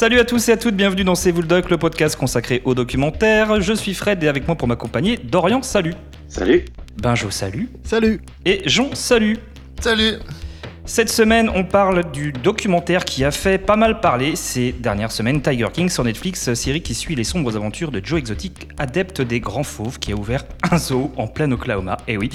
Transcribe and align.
Salut 0.00 0.18
à 0.18 0.24
tous 0.24 0.48
et 0.48 0.52
à 0.52 0.56
toutes, 0.56 0.76
bienvenue 0.76 1.04
dans 1.04 1.14
C'est 1.14 1.30
vous 1.30 1.42
le 1.42 1.46
doc, 1.46 1.68
le 1.68 1.76
podcast 1.76 2.16
consacré 2.16 2.62
au 2.64 2.74
documentaire. 2.74 3.60
Je 3.60 3.74
suis 3.74 3.92
Fred 3.92 4.24
et 4.24 4.28
avec 4.28 4.46
moi 4.46 4.56
pour 4.56 4.66
m'accompagner, 4.66 5.18
Dorian, 5.18 5.60
salut. 5.60 5.92
Salut. 6.26 6.64
Benjo, 6.96 7.30
salut. 7.30 7.68
Salut. 7.84 8.22
Et 8.46 8.62
Jean, 8.64 8.94
salut. 8.94 9.36
Salut. 9.78 10.14
Cette 10.90 11.08
semaine, 11.08 11.48
on 11.54 11.62
parle 11.62 12.10
du 12.10 12.32
documentaire 12.32 13.04
qui 13.04 13.24
a 13.24 13.30
fait 13.30 13.58
pas 13.58 13.76
mal 13.76 14.00
parler 14.00 14.34
ces 14.34 14.72
dernières 14.72 15.12
semaines, 15.12 15.40
Tiger 15.40 15.68
King 15.72 15.88
sur 15.88 16.02
Netflix, 16.02 16.52
série 16.54 16.82
qui 16.82 16.96
suit 16.96 17.14
les 17.14 17.22
sombres 17.22 17.54
aventures 17.54 17.92
de 17.92 18.04
Joe 18.04 18.18
Exotic, 18.18 18.66
adepte 18.76 19.22
des 19.22 19.38
grands 19.38 19.62
fauves, 19.62 20.00
qui 20.00 20.10
a 20.10 20.16
ouvert 20.16 20.44
un 20.68 20.78
zoo 20.78 21.12
en 21.16 21.28
plein 21.28 21.52
Oklahoma. 21.52 21.98
Et 22.08 22.16
oui, 22.16 22.28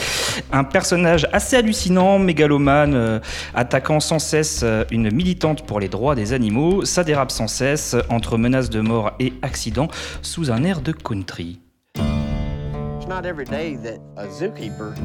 un 0.54 0.64
personnage 0.64 1.28
assez 1.34 1.58
hallucinant, 1.58 2.18
mégalomane, 2.18 2.94
euh, 2.96 3.20
attaquant 3.54 4.00
sans 4.00 4.20
cesse 4.20 4.62
euh, 4.64 4.86
une 4.90 5.12
militante 5.12 5.66
pour 5.66 5.82
les 5.82 5.90
droits 5.90 6.16
des 6.16 6.32
animaux, 6.32 6.86
ça 6.86 7.04
dérape 7.04 7.32
sans 7.32 7.48
cesse 7.50 7.94
entre 8.08 8.38
menaces 8.38 8.70
de 8.70 8.80
mort 8.80 9.12
et 9.20 9.34
accidents 9.42 9.90
sous 10.22 10.50
un 10.50 10.64
air 10.64 10.80
de 10.80 10.94
country. 10.94 11.60
It's 11.98 13.10
not 13.10 13.26
every 13.26 13.44
day 13.44 13.78
that 13.84 14.00
a 14.16 14.28
zookeeper 14.30 14.96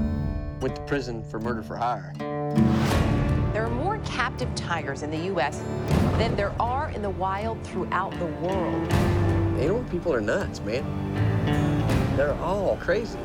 went 0.63 0.77
to 0.77 0.83
prison 0.83 1.25
for 1.29 1.41
murder 1.41 1.65
for 1.65 1.77
hire. 1.77 2.13
There 3.53 3.65
are 3.65 3.71
more 3.71 3.99
captive 4.05 4.55
tigers 4.55 5.03
in 5.03 5.11
the 5.11 5.19
U.S. 5.27 5.59
than 6.19 6.37
there 6.37 6.55
are 6.61 6.91
in 6.91 7.03
the 7.03 7.11
wild 7.11 7.61
throughout 7.65 8.17
the 8.21 8.27
world. 8.27 8.93
Animal 8.93 9.83
people 9.91 10.15
are 10.15 10.21
nuts, 10.21 10.61
man. 10.61 10.85
They're 12.17 12.35
all 12.35 12.77
crazy. 12.77 13.19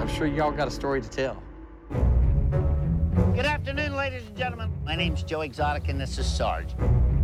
I'm 0.00 0.08
sure 0.08 0.26
y'all 0.26 0.50
got 0.50 0.66
a 0.66 0.70
story 0.70 1.02
to 1.02 1.10
tell. 1.10 1.42
Good 3.34 3.44
afternoon, 3.44 3.96
ladies 3.96 4.26
and 4.26 4.34
gentlemen. 4.34 4.72
My 4.86 4.96
name's 4.96 5.22
Joe 5.22 5.42
Exotic, 5.42 5.88
and 5.88 6.00
this 6.00 6.16
is 6.16 6.26
Sarge. 6.26 6.74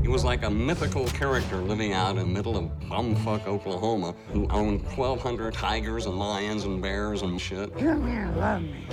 He 0.09 0.13
was 0.13 0.25
like 0.25 0.43
a 0.43 0.49
mythical 0.49 1.07
character 1.09 1.57
living 1.57 1.93
out 1.93 2.13
in 2.13 2.17
the 2.17 2.25
middle 2.25 2.57
of 2.57 2.65
bumfuck 2.89 3.47
Oklahoma 3.47 4.15
who 4.33 4.49
owned 4.49 4.83
1,200 4.97 5.53
tigers 5.53 6.07
and 6.07 6.19
lions 6.19 6.65
and 6.65 6.81
bears 6.81 7.21
and 7.21 7.39
shit. 7.39 7.77
Come 7.77 8.09
here, 8.09 8.33
love 8.39 8.63
me. 8.63 8.87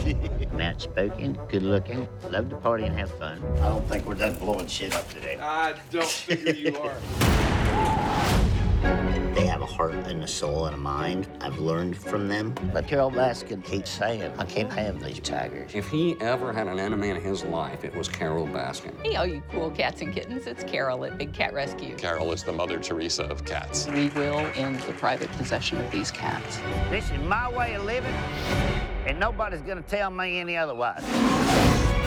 Matt 0.52 0.82
spoken, 0.82 1.40
good 1.48 1.64
looking, 1.64 2.06
love 2.30 2.50
to 2.50 2.58
party 2.58 2.84
and 2.84 3.00
have 3.00 3.12
fun. 3.12 3.42
I 3.60 3.70
don't 3.70 3.88
think 3.88 4.06
we're 4.06 4.16
done 4.16 4.36
blowing 4.36 4.68
shit 4.68 4.94
up 4.94 5.08
today. 5.08 5.38
I 5.40 5.76
don't 5.90 6.06
figure 6.06 6.52
you 6.52 6.78
are. 6.80 6.98
They 9.66 9.72
have 9.72 9.80
a 9.80 9.84
heart 9.84 10.08
and 10.08 10.24
a 10.24 10.28
soul 10.28 10.68
and 10.68 10.76
a 10.76 10.78
mind. 10.78 11.28
I've 11.42 11.58
learned 11.58 11.98
from 11.98 12.28
them. 12.28 12.54
But 12.72 12.88
Carol 12.88 13.10
Baskin 13.10 13.64
keeps 13.64 13.90
saying, 13.90 14.32
I 14.38 14.46
can't 14.46 14.72
have 14.74 15.04
these 15.04 15.20
tigers. 15.20 15.72
If 15.74 15.90
he 15.90 16.16
ever 16.22 16.54
had 16.54 16.68
an 16.68 16.78
enemy 16.78 17.10
in 17.10 17.20
his 17.20 17.44
life, 17.46 17.84
it 17.84 17.96
was 17.96 18.08
Carol 18.08 18.46
Baskin. 18.46 18.94
Hey, 19.04 19.16
all 19.16 19.26
you 19.26 19.42
cool 19.52 19.72
cats 19.72 20.04
and 20.04 20.14
kittens, 20.14 20.46
it's 20.46 20.64
Carol 20.66 21.04
at 21.06 21.18
Big 21.18 21.34
Cat 21.34 21.52
Rescue. 21.52 21.96
Carol 21.96 22.32
is 22.32 22.44
the 22.44 22.54
Mother 22.54 22.78
Teresa 22.78 23.24
of 23.24 23.44
cats. 23.44 23.88
We 23.88 24.10
will 24.10 24.40
end 24.56 24.82
the 24.82 24.94
private 24.94 25.32
possession 25.32 25.80
of 25.80 25.90
these 25.90 26.12
cats. 26.12 26.60
This 26.92 27.10
is 27.10 27.18
my 27.22 27.52
way 27.52 27.74
of 27.74 27.86
living, 27.86 28.14
and 29.08 29.20
nobody's 29.20 29.62
gonna 29.62 29.82
tell 29.82 30.12
me 30.12 30.40
any 30.40 30.58
otherwise. 30.58 31.04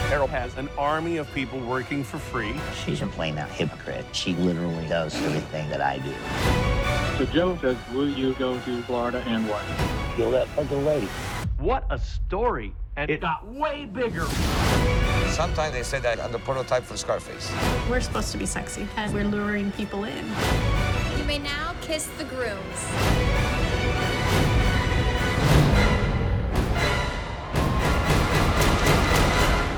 Carol 0.07 0.27
has 0.27 0.57
an 0.57 0.69
army 0.77 1.17
of 1.17 1.31
people 1.33 1.59
working 1.59 2.05
for 2.05 2.19
free. 2.19 2.55
She's 2.85 3.01
a 3.01 3.07
plain 3.07 3.37
out 3.37 3.49
hypocrite. 3.49 4.05
She 4.13 4.33
literally 4.35 4.87
does 4.87 5.13
everything 5.23 5.69
that 5.69 5.81
I 5.81 5.97
do. 5.97 6.78
So 7.19 7.25
Joe 7.25 7.57
says, 7.57 7.75
will 7.91 8.07
you 8.07 8.33
go 8.35 8.57
to 8.61 8.81
Florida 8.83 9.21
and 9.27 9.45
what? 9.49 9.61
Kill 10.15 10.31
that 10.31 10.47
fucking 10.55 10.85
lady. 10.85 11.07
What 11.57 11.85
a 11.89 11.99
story! 11.99 12.73
And 12.95 13.11
it 13.11 13.19
got 13.19 13.45
way 13.45 13.87
bigger. 13.87 14.23
Sometimes 15.27 15.73
they 15.73 15.83
say 15.83 15.99
that 15.99 16.21
I'm 16.21 16.31
the 16.31 16.39
prototype 16.39 16.83
for 16.83 16.95
Scarface. 16.95 17.51
We're 17.89 17.99
supposed 17.99 18.31
to 18.31 18.37
be 18.37 18.45
sexy, 18.45 18.87
and 18.95 19.13
we're 19.13 19.25
luring 19.25 19.73
people 19.73 20.05
in. 20.05 20.25
You 21.17 21.25
may 21.25 21.39
now 21.39 21.75
kiss 21.81 22.07
the 22.17 22.23
grooms. 22.23 22.79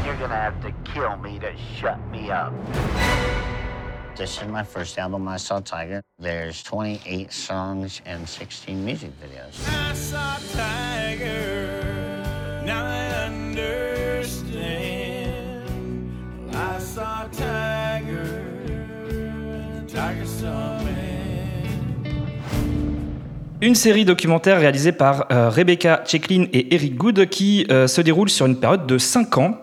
You're 0.05 0.17
gonna 0.17 0.35
have 0.35 0.61
to 0.61 0.71
kill 0.93 1.17
me 1.17 1.39
to 1.39 1.51
shut 1.75 1.99
me 2.11 2.29
up. 2.29 2.53
This 4.17 4.41
is 4.41 4.47
my 4.49 4.63
first 4.63 4.97
album, 4.99 5.27
I 5.27 5.37
Saw 5.37 5.61
Tiger. 5.61 6.01
There's 6.19 6.61
28 6.63 7.31
songs 7.31 8.01
and 8.05 8.27
16 8.27 8.83
music 8.83 9.11
videos. 9.21 9.55
I 9.69 9.93
saw 9.93 10.37
Tiger, 10.51 11.69
now 12.65 12.85
I 12.85 13.25
understand. 13.27 14.51
I 16.53 16.79
saw 16.79 17.27
Tiger, 17.31 18.65
Tiger 19.87 20.25
saw 20.25 20.79
me. 20.83 21.21
Une 23.61 23.75
série 23.75 24.05
documentaire 24.05 24.59
réalisée 24.59 24.91
par 24.91 25.31
euh, 25.31 25.49
Rebecca 25.49 26.03
Checklin 26.05 26.47
et 26.51 26.73
Eric 26.73 26.95
Good 26.95 27.27
qui 27.27 27.65
euh, 27.69 27.87
se 27.87 28.01
déroule 28.01 28.29
sur 28.29 28.47
une 28.47 28.59
période 28.59 28.87
de 28.87 28.97
5 28.97 29.37
ans. 29.37 29.57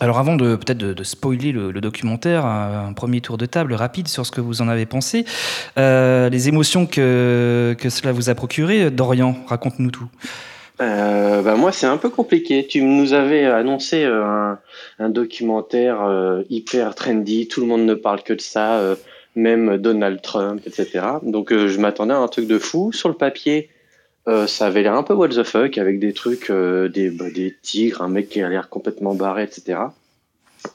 Alors 0.00 0.18
avant 0.18 0.36
de 0.36 0.54
peut-être 0.54 0.78
de, 0.78 1.02
spoiler 1.02 1.50
le, 1.50 1.72
documentaire, 1.80 2.44
un, 2.44 2.92
premier 2.92 3.20
tour 3.20 3.38
de 3.38 3.46
table 3.46 3.72
rapide 3.72 4.06
sur 4.06 4.26
ce 4.26 4.30
que 4.30 4.40
vous 4.40 4.60
en 4.60 4.68
avez 4.68 4.86
pensé, 4.86 5.24
euh, 5.78 6.28
les 6.28 6.48
émotions 6.48 6.86
que, 6.86 7.74
que 7.78 7.88
cela 7.88 8.12
vous 8.12 8.28
a 8.28 8.34
procuré, 8.34 8.90
Dorian, 8.90 9.36
raconte-nous 9.46 9.90
tout. 9.90 10.08
Euh, 10.80 11.42
bah 11.42 11.56
moi 11.56 11.72
c'est 11.72 11.86
un 11.86 11.96
peu 11.96 12.10
compliqué. 12.10 12.66
Tu 12.66 12.82
nous 12.82 13.12
avais 13.12 13.46
annoncé 13.46 14.04
euh, 14.04 14.54
un, 14.98 15.08
documentaire 15.08 15.98
hyper 16.50 16.94
trendy, 16.94 17.48
tout 17.48 17.60
le 17.60 17.66
monde 17.66 17.86
ne 17.86 17.94
parle 17.94 18.22
que 18.22 18.34
de 18.34 18.40
ça, 18.40 18.80
même 19.34 19.78
Donald 19.78 20.20
Trump, 20.20 20.60
etc. 20.66 21.00
Donc 21.22 21.50
je 21.50 21.80
m'attendais 21.80 22.14
à 22.14 22.18
un 22.18 22.28
truc 22.28 22.46
de 22.46 22.58
fou. 22.58 22.92
Sur 22.92 23.08
le 23.08 23.16
papier, 23.16 23.70
euh, 24.28 24.46
ça 24.46 24.66
avait 24.66 24.82
l'air 24.82 24.94
un 24.94 25.02
peu 25.02 25.14
what 25.14 25.28
the 25.28 25.42
fuck 25.42 25.78
avec 25.78 25.98
des 25.98 26.12
trucs, 26.12 26.50
euh, 26.50 26.88
des, 26.88 27.08
bah, 27.10 27.30
des 27.34 27.56
tigres, 27.62 28.02
un 28.02 28.08
mec 28.08 28.28
qui 28.28 28.42
a 28.42 28.48
l'air 28.48 28.68
complètement 28.68 29.14
barré, 29.14 29.44
etc. 29.44 29.80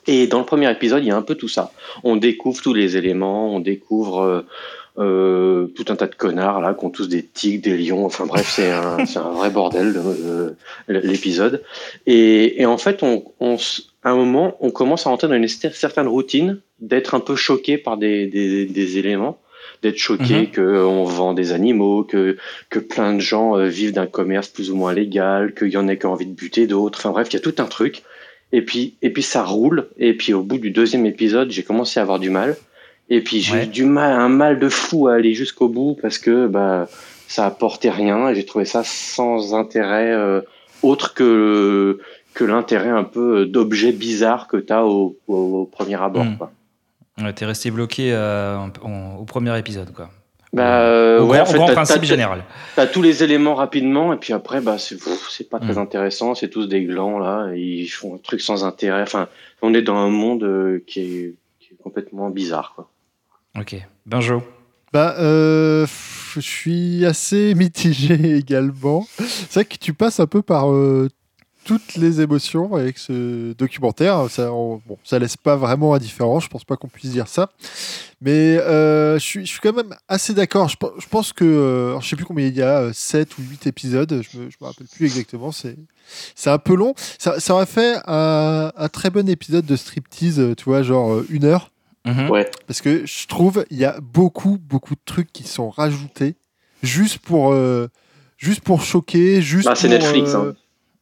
Et 0.08 0.26
dans 0.26 0.40
le 0.40 0.46
premier 0.46 0.72
épisode, 0.72 1.04
il 1.04 1.08
y 1.08 1.12
a 1.12 1.16
un 1.16 1.22
peu 1.22 1.36
tout 1.36 1.48
ça. 1.48 1.72
On 2.04 2.16
découvre 2.16 2.62
tous 2.62 2.74
les 2.74 2.98
éléments, 2.98 3.54
on 3.54 3.60
découvre 3.60 4.46
euh, 4.98 5.68
tout 5.76 5.86
un 5.90 5.96
tas 5.96 6.08
de 6.08 6.16
connards 6.16 6.62
là, 6.62 6.74
qui 6.74 6.84
ont 6.86 6.90
tous 6.90 7.08
des 7.08 7.24
tigres, 7.24 7.62
des 7.64 7.78
lions. 7.78 8.06
Enfin 8.06 8.26
bref, 8.26 8.50
c'est 8.50 8.72
un, 8.72 8.98
vrai 9.34 9.52
bordel 9.52 9.94
l'épisode. 10.88 11.64
Et, 12.08 12.66
en 12.66 12.80
fait, 12.80 13.04
à 13.04 14.10
un 14.10 14.16
moment, 14.16 14.58
on 14.62 14.72
commence 14.72 15.06
à 15.06 15.12
rentrer 15.12 15.28
dans 15.28 15.36
une 15.36 15.48
certaine 15.48 16.08
routine 16.08 16.60
d'être 16.80 17.14
un 17.14 17.20
peu 17.20 17.36
choqué 17.36 17.78
par 17.78 17.98
des 17.98 18.98
éléments 18.98 19.38
d'être 19.84 19.98
choqué 19.98 20.44
mmh. 20.44 20.52
qu'on 20.56 21.04
vend 21.04 21.34
des 21.34 21.52
animaux, 21.52 22.04
que, 22.04 22.38
que 22.70 22.80
plein 22.80 23.14
de 23.14 23.20
gens 23.20 23.58
euh, 23.58 23.68
vivent 23.68 23.94
d'un 23.94 24.08
commerce 24.08 24.48
plus 24.48 24.72
ou 24.72 24.76
moins 24.76 24.94
légal, 24.94 25.54
qu'il 25.54 25.70
y 25.70 25.78
en 25.78 25.88
ait 25.88 25.98
qui 25.98 26.06
ont 26.06 26.14
envie 26.14 26.26
de 26.26 26.34
buter 26.34 26.66
d'autres. 26.66 27.00
Enfin 27.00 27.12
bref, 27.12 27.28
il 27.30 27.34
y 27.34 27.38
a 27.38 27.42
tout 27.42 27.56
un 27.62 27.66
truc. 27.66 28.02
Et 28.54 28.62
puis, 28.62 28.96
et 29.02 29.12
puis 29.12 29.22
ça 29.22 29.44
roule. 29.44 29.90
Et 29.98 30.16
puis 30.16 30.34
au 30.34 30.42
bout 30.42 30.58
du 30.58 30.72
deuxième 30.72 31.06
épisode, 31.06 31.52
j'ai 31.52 31.64
commencé 31.64 32.00
à 32.00 32.04
avoir 32.04 32.20
du 32.20 32.30
mal. 32.30 32.56
Et 33.10 33.22
puis 33.22 33.42
j'ai 33.42 33.54
ouais. 33.54 33.64
eu 33.66 33.68
du 33.68 33.86
mal, 33.86 34.20
un 34.20 34.30
mal 34.30 34.60
de 34.60 34.70
fou 34.70 35.08
à 35.08 35.16
aller 35.16 35.34
jusqu'au 35.34 35.68
bout 35.68 35.98
parce 36.02 36.18
que 36.18 36.48
bah, 36.48 36.88
ça 37.28 37.46
apportait 37.46 37.90
rien 37.90 38.30
et 38.30 38.36
j'ai 38.36 38.46
trouvé 38.46 38.66
ça 38.66 38.84
sans 38.86 39.54
intérêt 39.54 40.12
euh, 40.12 40.42
autre 40.82 41.14
que, 41.14 42.00
que 42.34 42.44
l'intérêt 42.46 42.90
un 42.90 43.04
peu 43.04 43.46
d'objet 43.46 43.92
bizarre 43.92 44.48
que 44.48 44.58
tu 44.58 44.72
as 44.72 44.86
au, 44.86 45.18
au, 45.28 45.36
au, 45.36 45.66
premier 45.66 46.02
abord. 46.02 46.26
Mmh. 46.26 46.38
Quoi. 46.38 46.52
Ouais, 47.22 47.34
T'es 47.34 47.46
resté 47.46 47.70
bloqué 47.72 48.12
euh, 48.14 48.58
en, 48.58 49.16
au 49.20 49.26
premier 49.26 49.58
épisode, 49.58 49.94
quoi. 49.94 50.10
Bah, 50.52 50.82
euh, 50.82 51.20
au 51.20 51.26
ouais, 51.28 51.38
grand, 51.38 51.42
en 51.44 51.46
fait, 51.52 51.58
grand 51.58 51.66
t'as- 51.68 51.74
principe 51.74 52.04
général. 52.04 52.44
T'as 52.76 52.86
tous 52.86 53.02
les 53.02 53.24
éléments 53.24 53.56
rapidement 53.56 54.14
et 54.14 54.18
puis 54.18 54.34
après, 54.34 54.62
bah, 54.62 54.78
c'est 54.78 55.50
pas 55.50 55.60
très 55.60 55.74
Mm. 55.74 55.78
intéressant. 55.80 56.36
C'est 56.36 56.50
tous 56.50 56.68
des 56.68 56.84
glands 56.84 57.18
là. 57.18 57.52
Ils 57.56 57.88
font 57.88 58.16
un 58.16 58.18
truc 58.20 58.40
sans 58.42 58.64
intérêt. 58.64 59.02
Enfin, 59.02 59.28
on 59.64 59.74
est 59.74 59.82
dans 59.82 59.96
un 59.98 60.10
monde 60.10 60.44
euh, 60.44 60.84
qui 60.86 61.00
est, 61.02 61.34
qui 61.60 61.74
est 61.74 61.78
complètement 61.82 62.30
bizarre, 62.30 62.74
quoi. 62.76 62.88
Ok. 63.60 63.76
Benjo. 64.06 64.44
Bah, 64.92 65.16
euh, 65.18 65.88
je 66.36 66.40
suis 66.40 67.04
assez 67.04 67.54
mitigé 67.58 68.36
également. 68.38 69.08
C'est 69.18 69.54
vrai 69.56 69.66
que 69.66 69.78
tu 69.78 69.94
passes 69.94 70.20
un 70.20 70.28
peu 70.28 70.44
par 70.44 70.72
euh, 70.72 71.10
toutes 71.66 71.96
les 71.96 72.22
émotions 72.22 72.76
avec 72.76 72.98
ce 72.98 73.54
documentaire. 73.54 74.30
Ça, 74.30 74.52
on- 74.54 74.82
bon, 74.86 74.98
ça 75.04 75.20
laisse 75.20 75.38
pas 75.38 75.56
vraiment 75.56 75.94
indifférent. 75.94 76.40
Je 76.40 76.48
pense 76.48 76.64
pas 76.64 76.76
qu'on 76.78 76.88
puisse 76.88 77.12
dire 77.12 77.28
ça. 77.28 77.50
Mais 78.22 78.58
euh, 78.58 79.16
je, 79.20 79.24
suis, 79.26 79.46
je 79.46 79.52
suis 79.52 79.60
quand 79.60 79.74
même 79.76 79.96
assez 80.08 80.34
d'accord. 80.34 80.70
Je, 80.70 80.78
pe- 80.78 80.94
je 81.00 81.08
pense 81.08 81.34
que, 81.34 81.44
euh, 81.44 81.88
alors, 81.90 82.02
je 82.02 82.10
sais 82.10 82.16
plus 82.16 82.26
combien 82.26 82.48
il 82.48 82.56
y 82.56 82.62
a, 82.62 82.92
7 82.94 83.38
ou 83.38 83.42
8 83.42 83.68
épisodes. 83.68 84.22
Je 84.32 84.38
me, 84.38 84.50
je 84.50 84.58
me 84.62 84.66
rappelle 84.68 84.88
plus 84.88 85.06
exactement. 85.06 85.52
C'est, 85.52 85.76
c'est 86.36 86.50
un 86.50 86.58
peu 86.60 86.76
long. 86.76 86.94
Ça, 87.20 87.40
ça 87.40 87.54
aurait 87.54 87.66
fait 87.66 87.98
un, 88.08 88.72
un 88.76 88.90
très 88.90 89.10
bon 89.10 89.28
épisode 89.30 89.66
de 89.66 89.76
striptease, 89.76 90.40
euh, 90.40 90.56
tu 90.56 90.66
vois, 90.66 90.84
genre 90.84 91.14
euh, 91.14 91.28
une 91.30 91.46
heure. 91.46 91.70
Mhm. 92.06 92.30
Ouais. 92.30 92.50
Parce 92.68 92.82
que 92.82 93.06
je 93.06 93.28
trouve 93.28 93.64
il 93.70 93.78
y 93.78 93.86
a 93.86 93.98
beaucoup 94.02 94.58
beaucoup 94.62 94.94
de 94.94 95.00
trucs 95.06 95.32
qui 95.32 95.44
sont 95.48 95.70
rajoutés 95.70 96.36
juste 96.82 97.20
pour 97.20 97.54
euh, 97.54 97.88
juste 98.38 98.60
pour 98.60 98.82
choquer, 98.82 99.42
juste 99.42 99.70
Bah, 99.70 99.74
c'est 99.74 99.88
pour, 99.88 99.98
Netflix, 100.00 100.36
euh, 100.36 100.52
hein. 100.52 100.56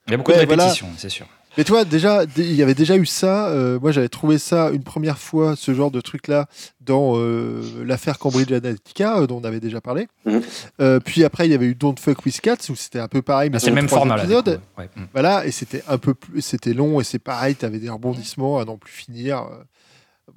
Il 0.07 0.11
y 0.11 0.13
a 0.13 0.17
beaucoup 0.17 0.31
Ouais, 0.31 0.41
de 0.41 0.45
voilà. 0.45 0.63
répétitions, 0.65 0.89
c'est 0.97 1.09
sûr. 1.09 1.27
Mais 1.57 1.65
toi, 1.65 1.83
déjà, 1.83 2.23
il 2.37 2.53
y 2.53 2.63
avait 2.63 2.73
déjà 2.73 2.95
eu 2.95 3.05
ça. 3.05 3.49
euh, 3.49 3.77
moi, 3.77 3.91
j'avais 3.91 4.07
trouvé 4.07 4.37
ça 4.37 4.69
une 4.71 4.83
première 4.83 5.17
fois, 5.17 5.57
ce 5.57 5.73
genre 5.73 5.91
de 5.91 5.99
truc-là, 5.99 6.47
dans 6.79 7.17
euh, 7.17 7.61
l'affaire 7.85 8.19
Cambridge 8.19 8.49
Analytica, 8.53 9.17
euh, 9.19 9.27
dont 9.27 9.41
on 9.41 9.43
avait 9.43 9.59
déjà 9.59 9.81
parlé. 9.81 10.07
Mhm. 10.25 10.41
Euh, 10.79 10.99
puis 11.01 11.25
après, 11.25 11.47
il 11.47 11.51
y 11.51 11.53
avait 11.53 11.65
eu 11.65 11.75
Don't 11.75 11.97
Fuck 11.99 12.25
With 12.25 12.39
Cats, 12.39 12.55
où 12.69 12.75
c'était 12.75 12.99
un 12.99 13.09
peu 13.09 13.21
pareil, 13.21 13.49
mais 13.49 13.57
Ah, 13.57 13.59
c'est 13.59 13.67
le 13.69 13.75
même 13.75 13.89
format, 13.89 14.15
là, 14.15 14.23
épisodes. 14.23 14.61
ouais. 14.77 14.89
Mm. 14.95 15.01
Voilà, 15.11 15.45
et 15.45 15.51
c'était 15.51 15.83
un 15.89 15.97
peu 15.97 16.13
plus, 16.13 16.41
c'était 16.41 16.73
long, 16.73 17.01
et 17.01 17.03
c'est 17.03 17.19
pareil, 17.19 17.55
tu 17.57 17.65
avais 17.65 17.79
des 17.79 17.89
rebondissements 17.89 18.57
à 18.59 18.63
n'en 18.63 18.77
plus 18.77 18.93
finir. 18.93 19.45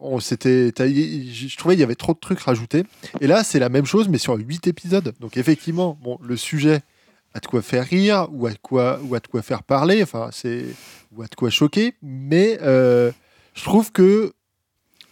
Bon, 0.00 0.18
c'était, 0.18 0.72
je 0.76 1.56
trouvais 1.56 1.74
il 1.76 1.80
y 1.80 1.84
avait 1.84 1.94
trop 1.94 2.12
de 2.12 2.18
trucs 2.18 2.40
rajoutés. 2.40 2.82
Et 3.20 3.28
là, 3.28 3.44
c'est 3.44 3.60
la 3.60 3.68
même 3.68 3.86
chose, 3.86 4.08
mais 4.08 4.18
sur 4.18 4.34
8 4.34 4.66
épisodes. 4.66 5.14
Donc 5.20 5.36
effectivement, 5.36 5.96
bon, 6.02 6.18
le 6.20 6.36
sujet 6.36 6.80
a 7.34 7.40
de 7.40 7.46
quoi 7.46 7.62
faire 7.62 7.84
rire 7.84 8.28
ou 8.32 8.46
à 8.46 8.54
quoi 8.54 9.00
ou 9.02 9.14
à 9.14 9.20
de 9.20 9.26
quoi 9.26 9.42
faire 9.42 9.62
parler. 9.62 10.02
Enfin, 10.02 10.30
c'est 10.32 10.64
ou 11.14 11.22
à 11.22 11.26
de 11.26 11.34
quoi 11.34 11.50
choquer. 11.50 11.94
Mais 12.02 12.58
euh, 12.62 13.10
je 13.54 13.64
trouve 13.64 13.92
que 13.92 14.32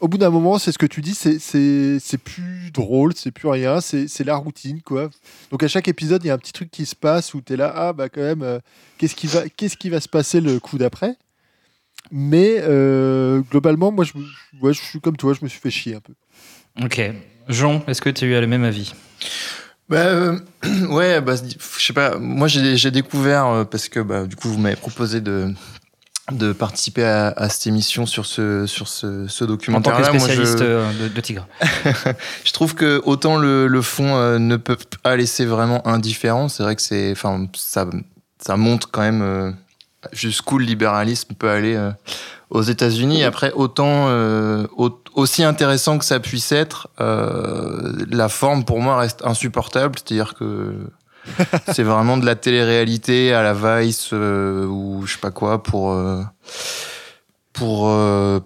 au 0.02 0.08
bout 0.08 0.18
d'un 0.18 0.30
moment, 0.30 0.58
c'est 0.58 0.72
ce 0.72 0.78
que 0.78 0.86
tu 0.86 1.00
dis, 1.00 1.14
c'est, 1.14 2.18
plus 2.18 2.72
drôle, 2.72 3.12
c'est 3.14 3.30
plus 3.30 3.46
rien, 3.46 3.80
c'est, 3.80 4.24
la 4.24 4.34
routine, 4.34 4.82
quoi. 4.82 5.10
Donc 5.52 5.62
à 5.62 5.68
chaque 5.68 5.86
épisode, 5.86 6.24
il 6.24 6.26
y 6.26 6.30
a 6.30 6.34
un 6.34 6.38
petit 6.38 6.52
truc 6.52 6.72
qui 6.72 6.86
se 6.86 6.96
passe 6.96 7.34
où 7.34 7.40
tu 7.40 7.52
es 7.52 7.56
là, 7.56 7.72
ah 7.72 7.92
bah 7.92 8.08
quand 8.08 8.20
même, 8.20 8.42
euh, 8.42 8.58
qu'est-ce 8.98 9.14
qui 9.14 9.28
va, 9.28 9.48
qu'est-ce 9.48 9.76
qui 9.76 9.90
va 9.90 10.00
se 10.00 10.08
passer 10.08 10.40
le 10.40 10.58
coup 10.58 10.76
d'après? 10.76 11.14
Mais 12.10 12.56
euh, 12.58 13.42
globalement, 13.48 13.92
moi, 13.92 14.04
je, 14.04 14.12
ouais, 14.60 14.74
je 14.74 14.82
suis 14.82 15.00
comme 15.00 15.16
toi, 15.16 15.34
je 15.34 15.44
me 15.44 15.48
suis 15.48 15.60
fait 15.60 15.70
chier 15.70 15.94
un 15.94 16.00
peu. 16.00 16.14
Ok. 16.82 17.00
Jean, 17.48 17.84
est-ce 17.86 18.02
que 18.02 18.10
tu 18.10 18.34
as 18.34 18.40
le 18.40 18.48
même 18.48 18.64
avis? 18.64 18.92
Bah, 19.92 20.06
euh, 20.06 20.38
ouais, 20.88 21.20
bah, 21.20 21.34
je 21.36 21.84
sais 21.84 21.92
pas. 21.92 22.16
Moi, 22.18 22.48
j'ai 22.48 22.90
découvert 22.90 23.46
euh, 23.46 23.64
parce 23.64 23.88
que 23.90 24.00
bah, 24.00 24.24
du 24.24 24.36
coup, 24.36 24.48
vous 24.48 24.58
m'avez 24.58 24.76
proposé 24.76 25.20
de 25.20 25.52
de 26.30 26.52
participer 26.52 27.04
à, 27.04 27.28
à 27.36 27.48
cette 27.48 27.66
émission 27.66 28.06
sur 28.06 28.24
ce 28.26 28.64
sur 28.66 28.88
ce, 28.88 29.26
ce 29.26 29.44
En 29.44 29.46
tant 29.46 29.52
documentaire. 29.52 29.98
que 29.98 30.04
spécialiste 30.04 30.62
euh, 30.62 30.90
de, 31.02 31.08
de 31.08 31.20
Tigre. 31.20 31.46
je 32.44 32.52
trouve 32.52 32.74
que 32.74 33.02
autant 33.04 33.36
le, 33.36 33.66
le 33.66 33.82
fond 33.82 34.16
euh, 34.16 34.38
ne 34.38 34.56
peut 34.56 34.78
pas 35.02 35.16
laisser 35.16 35.44
vraiment 35.44 35.86
indifférent. 35.86 36.48
C'est 36.48 36.62
vrai 36.62 36.76
que 36.76 36.80
c'est, 36.82 37.10
enfin, 37.12 37.48
ça, 37.54 37.86
ça 38.38 38.56
montre 38.56 38.88
quand 38.90 39.02
même 39.02 39.20
euh, 39.20 39.50
jusqu'où 40.12 40.58
le 40.58 40.64
libéralisme 40.64 41.34
peut 41.34 41.50
aller 41.50 41.74
euh, 41.76 41.90
aux 42.50 42.62
États-Unis. 42.62 43.22
Après, 43.24 43.52
autant 43.52 44.06
euh, 44.08 44.66
au- 44.76 45.00
aussi 45.14 45.44
intéressant 45.44 45.98
que 45.98 46.04
ça 46.04 46.18
puisse 46.20 46.52
être, 46.52 46.88
euh, 47.00 47.92
la 48.10 48.28
forme 48.28 48.64
pour 48.64 48.80
moi 48.80 48.96
reste 48.98 49.22
insupportable. 49.24 49.94
C'est-à-dire 49.98 50.34
que 50.34 50.74
c'est 51.72 51.84
vraiment 51.84 52.16
de 52.16 52.26
la 52.26 52.34
télé-réalité 52.34 53.32
à 53.32 53.42
la 53.42 53.54
Vice 53.80 54.10
euh, 54.12 54.66
ou 54.66 55.06
je 55.06 55.12
sais 55.12 55.20
pas 55.20 55.30
quoi 55.30 55.62
pour 55.62 55.92
euh, 55.92 56.20
pour 57.52 57.88
euh, 57.88 58.40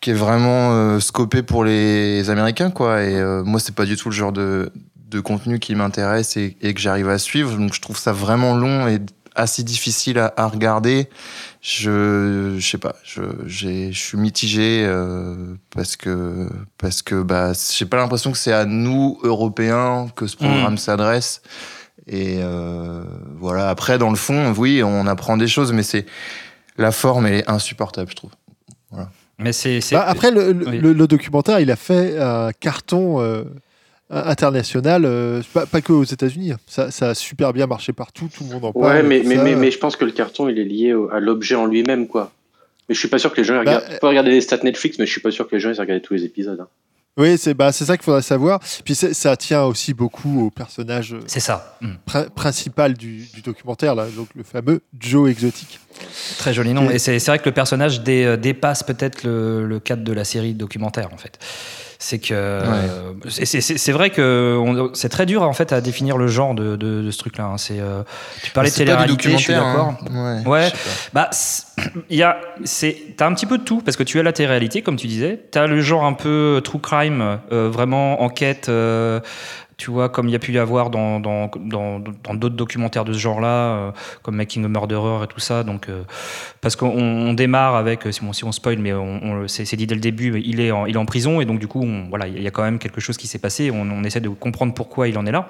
qui 0.00 0.10
est 0.10 0.14
vraiment 0.14 0.98
scopé 1.00 1.42
pour 1.42 1.62
les 1.64 2.28
Américains, 2.28 2.70
quoi. 2.70 3.02
Et 3.02 3.14
euh, 3.14 3.44
moi, 3.44 3.60
c'est 3.60 3.74
pas 3.74 3.84
du 3.84 3.96
tout 3.96 4.08
le 4.08 4.14
genre 4.14 4.32
de, 4.32 4.72
de 5.10 5.20
contenu 5.20 5.60
qui 5.60 5.76
m'intéresse 5.76 6.36
et, 6.36 6.56
et 6.60 6.74
que 6.74 6.80
j'arrive 6.80 7.08
à 7.08 7.18
suivre. 7.18 7.56
Donc, 7.56 7.72
je 7.72 7.80
trouve 7.80 7.96
ça 7.96 8.12
vraiment 8.12 8.56
long 8.56 8.88
et 8.88 8.98
assez 9.34 9.62
difficile 9.62 10.18
à, 10.18 10.32
à 10.36 10.46
regarder. 10.48 11.08
Je, 11.60 12.56
je 12.58 12.66
sais 12.70 12.78
pas, 12.78 12.96
je, 13.04 13.22
j'ai, 13.46 13.92
je 13.92 13.98
suis 13.98 14.18
mitigé 14.18 14.84
euh, 14.84 15.54
parce 15.74 15.96
que 15.96 16.48
parce 16.78 17.02
que 17.02 17.22
bah, 17.22 17.52
j'ai 17.72 17.86
pas 17.86 17.96
l'impression 17.98 18.32
que 18.32 18.38
c'est 18.38 18.52
à 18.52 18.64
nous 18.64 19.18
Européens 19.22 20.08
que 20.16 20.26
ce 20.26 20.36
programme 20.36 20.74
Mm. 20.74 20.78
s'adresse. 20.78 21.42
Et 22.08 22.38
euh, 22.40 23.04
voilà. 23.38 23.68
Après, 23.70 23.96
dans 23.96 24.10
le 24.10 24.16
fond, 24.16 24.52
oui, 24.58 24.82
on 24.82 25.06
apprend 25.06 25.36
des 25.36 25.46
choses, 25.46 25.72
mais 25.72 25.84
c'est 25.84 26.04
la 26.76 26.90
forme, 26.90 27.26
elle 27.26 27.34
est 27.34 27.48
insupportable, 27.50 28.10
je 28.10 28.16
trouve. 28.16 28.30
Voilà. 28.90 29.08
Mais 29.38 29.52
c'est. 29.52 29.80
c'est- 29.80 29.94
Bah, 29.94 30.04
après, 30.08 30.30
le, 30.32 30.52
le- 30.52 30.68
Oui. 30.68 30.78
le- 30.78 30.92
le 30.94 31.06
documentaire, 31.06 31.60
il 31.60 31.70
a 31.70 31.76
fait 31.76 32.18
un 32.18 32.50
carton 32.58 33.20
euh, 33.20 33.44
international, 34.12 35.04
euh, 35.04 35.42
pas, 35.52 35.66
pas 35.66 35.80
que 35.80 35.92
aux 35.92 36.04
États-Unis. 36.04 36.52
Ça, 36.66 36.90
ça 36.90 37.10
a 37.10 37.14
super 37.14 37.52
bien 37.52 37.66
marché 37.66 37.92
partout, 37.92 38.28
tout 38.34 38.44
le 38.44 38.50
monde 38.54 38.64
en 38.66 38.72
parle. 38.72 38.96
Ouais, 38.96 39.02
mais, 39.02 39.22
mais, 39.24 39.36
mais, 39.36 39.54
mais 39.56 39.70
je 39.70 39.78
pense 39.78 39.96
que 39.96 40.04
le 40.04 40.12
carton, 40.12 40.48
il 40.48 40.58
est 40.58 40.64
lié 40.64 40.94
au- 40.94 41.10
à 41.10 41.20
l'objet 41.20 41.54
en 41.54 41.66
lui-même, 41.66 42.06
quoi. 42.08 42.32
Mais 42.88 42.94
je 42.94 43.00
suis 43.00 43.08
pas 43.08 43.18
sûr 43.18 43.30
que 43.32 43.36
les 43.38 43.44
gens 43.44 43.54
ils 43.60 43.64
Bah, 43.64 43.76
regardent. 43.78 43.92
Faut 43.94 43.98
pas 44.00 44.08
regarder 44.08 44.30
les 44.30 44.40
stats 44.40 44.58
Netflix, 44.64 44.98
mais 44.98 45.06
je 45.06 45.12
suis 45.12 45.20
pas 45.20 45.30
sûr 45.30 45.48
que 45.48 45.54
les 45.54 45.60
gens 45.60 45.70
ils 45.70 45.76
aient 45.76 45.80
regardé 45.80 46.02
tous 46.02 46.14
les 46.14 46.24
épisodes. 46.24 46.60
hein. 46.60 46.68
Oui, 47.18 47.36
c'est 47.36 47.52
bah, 47.52 47.72
c'est 47.72 47.84
ça 47.84 47.98
qu'il 47.98 48.04
faudrait 48.04 48.22
savoir. 48.22 48.58
Puis 48.86 48.94
ça 48.94 49.36
tient 49.36 49.64
aussi 49.64 49.92
beaucoup 49.92 50.46
au 50.46 50.50
personnage 50.50 51.12
euh, 51.12 51.20
C'est 51.26 51.40
ça. 51.40 51.76
Mm. 51.82 51.88
pri- 52.06 52.30
principal 52.30 52.94
du, 52.94 53.26
du 53.34 53.42
documentaire, 53.42 53.94
là, 53.94 54.06
donc 54.16 54.28
le 54.34 54.42
fameux 54.42 54.80
Joe 54.98 55.30
Exotique. 55.30 55.78
Très 56.38 56.54
joli 56.54 56.72
nom. 56.72 56.90
Et- 56.90 56.94
Et 56.94 56.98
c'est 56.98 57.18
c'est 57.18 57.30
vrai 57.30 57.38
que 57.38 57.44
le 57.44 57.52
personnage 57.52 58.00
dé- 58.02 58.24
euh, 58.24 58.36
dépasse 58.38 58.82
peut-être 58.82 59.24
le, 59.24 59.66
le 59.66 59.78
cadre 59.78 60.02
de 60.04 60.12
la 60.12 60.24
série 60.24 60.54
documentaire, 60.54 61.10
en 61.12 61.18
fait. 61.18 61.38
C'est 62.04 62.18
que 62.18 62.34
c'est- 63.28 63.92
vrai 63.92 64.10
que 64.10 64.90
c'est 64.92 65.08
très 65.08 65.24
dur 65.24 65.42
en 65.42 65.52
fait 65.52 65.72
à 65.72 65.80
définir 65.80 66.18
le 66.18 66.26
genre 66.26 66.52
de, 66.52 66.74
de- 66.74 67.00
de 67.00 67.10
ce 67.12 67.18
truc-là. 67.18 67.44
hein. 67.44 67.58
C'est 67.58 67.78
euh, 67.78 68.02
tu 68.42 68.50
parlais 68.50 68.70
de 68.70 68.74
télé-réalité, 68.78 69.30
je 69.38 69.44
suis 69.44 69.52
d'accord. 69.52 69.94
hein. 70.10 70.42
Ouais. 70.44 70.72
Bah, 71.12 71.30
il 72.10 72.16
y 72.16 72.24
a, 72.24 72.38
c'est, 72.64 72.96
t'as 73.16 73.26
un 73.28 73.34
petit 73.34 73.46
peu 73.46 73.56
de 73.56 73.62
tout 73.62 73.82
parce 73.84 73.96
que 73.96 74.02
tu 74.02 74.18
as 74.18 74.24
la 74.24 74.32
télé-réalité, 74.32 74.82
comme 74.82 74.96
tu 74.96 75.06
disais. 75.06 75.38
T'as 75.52 75.68
le 75.68 75.80
genre 75.80 76.04
un 76.04 76.12
peu 76.14 76.60
true 76.64 76.80
crime, 76.80 77.38
euh, 77.52 77.68
vraiment 77.70 78.20
enquête. 78.22 78.68
euh, 78.68 79.20
tu 79.76 79.90
vois, 79.90 80.08
comme 80.08 80.28
il 80.28 80.32
y 80.32 80.36
a 80.36 80.38
pu 80.38 80.52
y 80.52 80.58
avoir 80.58 80.90
dans 80.90 81.18
dans 81.20 81.50
dans 81.56 81.98
dans 81.98 82.34
d'autres 82.34 82.54
documentaires 82.56 83.04
de 83.04 83.12
ce 83.12 83.18
genre-là, 83.18 83.48
euh, 83.48 83.90
comme 84.22 84.36
Making 84.36 84.64
a 84.64 84.68
Murderer 84.68 85.24
et 85.24 85.26
tout 85.26 85.40
ça. 85.40 85.64
Donc, 85.64 85.88
euh, 85.88 86.02
parce 86.60 86.76
qu'on 86.76 86.88
on 86.90 87.32
démarre 87.34 87.74
avec, 87.74 88.06
euh, 88.06 88.12
si 88.12 88.22
on, 88.22 88.32
si 88.32 88.44
on 88.44 88.52
spoil, 88.52 88.78
mais 88.78 88.92
on, 88.92 89.20
on 89.22 89.48
c'est, 89.48 89.64
c'est 89.64 89.76
dit 89.76 89.86
dès 89.86 89.94
le 89.94 90.00
début, 90.00 90.40
il 90.44 90.60
est 90.60 90.70
en, 90.70 90.86
il 90.86 90.94
est 90.94 90.98
en 90.98 91.06
prison 91.06 91.40
et 91.40 91.44
donc 91.44 91.58
du 91.58 91.66
coup, 91.68 91.82
on- 91.82 92.08
voilà, 92.08 92.26
il 92.28 92.42
y 92.42 92.46
a 92.46 92.50
quand 92.50 92.62
même 92.62 92.78
quelque 92.78 93.00
chose 93.00 93.16
qui 93.16 93.26
s'est 93.26 93.38
passé. 93.38 93.70
On, 93.70 93.80
on 93.90 94.04
essaie 94.04 94.20
de 94.20 94.28
comprendre 94.28 94.74
pourquoi 94.74 95.08
il 95.08 95.16
en 95.18 95.26
est 95.26 95.32
là. 95.32 95.48